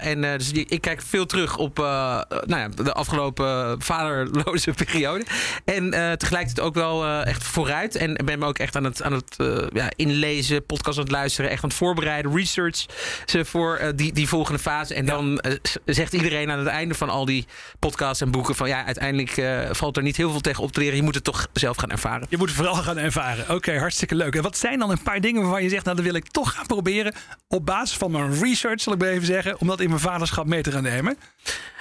En 0.00 0.20
dus 0.20 0.52
ik 0.52 0.80
kijk 0.80 1.02
veel 1.02 1.26
terug 1.26 1.56
op 1.56 1.76
nou 1.76 2.56
ja, 2.56 2.68
de 2.68 2.92
afgelopen 2.92 3.82
vaderloze 3.82 4.72
periode. 4.84 5.24
En 5.64 6.16
eh, 6.48 6.54
tegelijkertijd 6.54 6.60
ook 6.60 6.74
wel 6.74 7.04
eh, 7.04 7.26
echt 7.26 7.44
vooruit. 7.44 7.96
En 7.96 8.18
ben 8.24 8.38
me 8.38 8.46
ook 8.46 8.58
echt 8.58 8.76
aan 8.76 8.84
het, 8.84 9.02
aan 9.02 9.12
het 9.12 9.34
eh, 9.36 9.66
ja, 9.72 9.90
inlezen, 9.96 10.66
podcast 10.66 10.98
aan 10.98 11.04
het 11.04 11.12
luisteren, 11.12 11.50
echt 11.50 11.62
aan 11.62 11.68
het 11.68 11.78
voorbereiden, 11.78 12.36
research 12.36 12.86
ze 13.24 13.44
voor 13.44 13.76
eh, 13.76 13.88
die, 13.94 14.12
die 14.12 14.28
volgende 14.28 14.58
fase. 14.58 14.94
En 14.94 15.06
dan 15.06 15.42
zegt 15.84 16.12
iedereen 16.12 16.50
aan 16.50 16.58
het 16.58 16.68
einde 16.68 16.94
van 16.94 17.08
al 17.08 17.24
die 17.24 17.46
podcasts 17.78 18.20
en 18.20 18.30
boeken 18.30 18.54
van 18.54 18.68
ja, 18.68 18.84
uiteindelijk 18.84 19.42
valt 19.76 19.96
er 19.96 20.02
niet 20.02 20.16
heel 20.16 20.30
veel 20.30 20.40
tegen 20.40 20.62
op 20.62 20.72
te 20.72 20.80
leren. 20.80 20.96
Je 20.96 21.02
moet 21.02 21.14
het 21.14 21.24
toch 21.24 21.48
zelf 21.52 21.76
gaan 21.76 21.90
ervaren. 21.90 22.26
Je 22.30 22.36
moet 22.36 22.48
het 22.48 22.56
vooral 22.56 22.74
gaan 22.74 22.98
ervaren. 22.98 23.54
Oké, 23.54 23.78
hartstikke 23.78 24.14
leuk. 24.14 24.34
En 24.34 24.42
wat 24.42 24.58
zijn 24.58 24.78
dan 24.78 24.90
een 24.90 25.02
paar 25.02 25.20
dingen 25.20 25.42
waarvan 25.42 25.62
je 25.62 25.68
zegt, 25.68 25.84
nou 25.84 25.96
dat 25.96 26.04
wil 26.04 26.14
ik 26.14 26.28
toch 26.28 26.54
gaan 26.54 26.66
proberen 26.66 27.14
op 27.48 27.66
basis 27.66 27.96
van 27.96 28.10
mijn 28.10 28.40
research, 28.40 28.80
zal 28.80 28.92
ik 28.92 28.98
maar 28.98 29.08
even 29.08 29.26
zeggen, 29.26 29.60
om 29.60 29.66
dat 29.66 29.80
in 29.80 29.88
mijn 29.88 30.00
vaderschap 30.00 30.46
mee 30.46 30.62
te 30.62 30.72
gaan 30.72 30.82
nemen? 30.82 31.18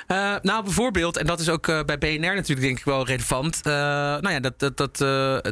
Uh, 0.08 0.36
nou, 0.42 0.64
bijvoorbeeld, 0.64 1.18
en 1.18 1.26
dat 1.26 1.40
is 1.40 1.50
ook 1.50 1.68
uh, 1.68 1.80
bij 1.84 1.98
BNR 1.98 2.36
natuurlijk 2.36 2.62
denk 2.62 2.78
ik 2.78 2.86
wel 2.86 3.06
relevant. 3.06 3.62
Uh, 3.68 3.74
nou 3.74 4.30
ja, 4.30 4.40
dat, 4.40 4.60
dat, 4.60 5.00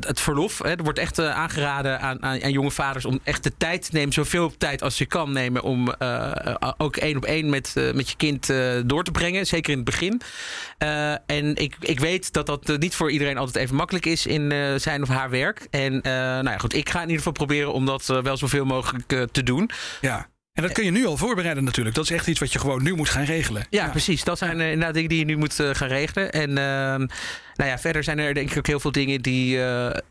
het, 0.05 0.19
verlof. 0.19 0.57
Hè, 0.57 0.69
er 0.69 0.83
wordt 0.83 0.99
echt 0.99 1.19
aangeraden 1.19 1.99
aan, 1.99 2.23
aan, 2.23 2.43
aan, 2.43 2.51
jonge 2.51 2.71
vaders 2.71 3.05
om 3.05 3.19
echt 3.23 3.43
de 3.43 3.51
tijd 3.57 3.81
te 3.81 3.89
nemen, 3.93 4.13
zoveel 4.13 4.57
tijd 4.57 4.81
als 4.81 4.97
je 4.97 5.05
kan 5.05 5.31
nemen, 5.31 5.61
om 5.63 5.93
ook 6.77 6.97
één 6.97 7.17
op 7.17 7.25
één 7.25 7.49
met, 7.49 7.73
met 7.93 8.09
je 8.09 8.15
kind 8.15 8.53
door 8.85 9.03
te 9.03 9.11
brengen. 9.11 9.45
Zeker 9.45 9.71
in 9.71 9.77
het 9.77 9.85
begin. 9.85 10.21
en 11.25 11.55
ik, 11.55 11.75
ik 11.79 11.99
weet 11.99 12.33
dat 12.33 12.45
dat 12.45 12.77
niet 12.77 12.95
voor 12.95 13.11
iedereen 13.11 13.37
altijd 13.37 13.63
even 13.63 13.75
makkelijk 13.75 14.05
is 14.05 14.25
in 14.25 14.53
zijn 14.79 15.01
of 15.01 15.07
haar 15.07 15.29
werk. 15.29 15.67
En 15.69 15.99
nou 16.03 16.49
ja, 16.49 16.57
goed, 16.57 16.73
ik 16.73 16.89
ga 16.89 16.97
in 16.97 17.09
ieder 17.09 17.17
geval 17.17 17.45
proberen 17.45 17.73
om 17.73 17.85
dat 17.85 18.05
wel 18.05 18.37
zoveel 18.37 18.65
mogelijk 18.65 19.27
te 19.31 19.43
doen. 19.43 19.69
Ja. 20.01 20.30
En 20.53 20.63
dat 20.63 20.71
kun 20.71 20.83
je 20.83 20.91
nu 20.91 21.05
al 21.05 21.17
voorbereiden 21.17 21.63
natuurlijk. 21.63 21.95
Dat 21.95 22.05
is 22.05 22.11
echt 22.11 22.27
iets 22.27 22.39
wat 22.39 22.53
je 22.53 22.59
gewoon 22.59 22.83
nu 22.83 22.95
moet 22.95 23.09
gaan 23.09 23.23
regelen. 23.23 23.65
Ja, 23.69 23.89
precies. 23.89 24.23
Dat 24.23 24.37
zijn 24.37 24.59
uh, 24.59 24.71
inderdaad 24.71 24.93
dingen 24.93 25.09
die 25.09 25.19
je 25.19 25.25
nu 25.25 25.37
moet 25.37 25.59
uh, 25.59 25.69
gaan 25.71 25.87
regelen. 25.87 26.31
En 26.31 26.49
uh, 26.49 26.55
nou 27.55 27.69
ja, 27.69 27.79
verder 27.79 28.03
zijn 28.03 28.19
er 28.19 28.33
denk 28.33 28.51
ik 28.51 28.57
ook 28.57 28.67
heel 28.67 28.79
veel 28.79 28.91
dingen 28.91 29.21
die, 29.21 29.57
waar 29.57 30.03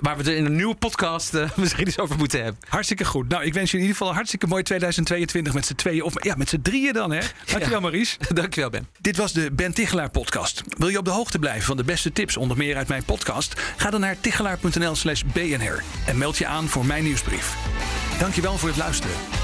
we 0.00 0.16
het 0.16 0.26
in 0.26 0.44
een 0.44 0.56
nieuwe 0.56 0.74
podcast 0.74 1.32
misschien 1.56 1.86
eens 1.86 1.98
over 1.98 2.16
moeten 2.16 2.42
hebben. 2.42 2.60
Hartstikke 2.68 3.04
goed. 3.04 3.28
Nou, 3.28 3.44
ik 3.44 3.54
wens 3.54 3.70
je 3.70 3.76
in 3.76 3.82
ieder 3.82 3.96
geval 3.96 4.08
een 4.08 4.16
hartstikke 4.16 4.46
mooi 4.46 4.62
2022 4.62 5.54
met 5.54 5.66
z'n 5.66 5.74
tweeën. 5.74 6.02
Of 6.02 6.24
ja, 6.24 6.34
met 6.36 6.48
z'n 6.48 6.60
drieën 6.62 6.92
dan 6.92 7.12
hè. 7.12 7.20
Dankjewel 7.44 7.70
ja. 7.70 7.80
Maurice. 7.80 8.16
Dankjewel 8.34 8.70
Ben. 8.70 8.88
Dit 9.00 9.16
was 9.16 9.32
de 9.32 9.50
Ben 9.52 9.74
Tichelaar 9.74 10.10
podcast. 10.10 10.62
Wil 10.68 10.88
je 10.88 10.98
op 10.98 11.04
de 11.04 11.10
hoogte 11.10 11.38
blijven 11.38 11.62
van 11.62 11.76
de 11.76 11.84
beste 11.84 12.12
tips 12.12 12.36
onder 12.36 12.56
meer 12.56 12.76
uit 12.76 12.88
mijn 12.88 13.04
podcast? 13.04 13.60
Ga 13.76 13.90
dan 13.90 14.00
naar 14.00 14.20
tichelaar.nl 14.20 14.94
slash 14.94 15.22
bnr 15.32 15.82
en 16.06 16.18
meld 16.18 16.38
je 16.38 16.46
aan 16.46 16.68
voor 16.68 16.86
mijn 16.86 17.04
nieuwsbrief. 17.04 17.56
Dankjewel 18.18 18.58
voor 18.58 18.68
het 18.68 18.78
luisteren. 18.78 19.43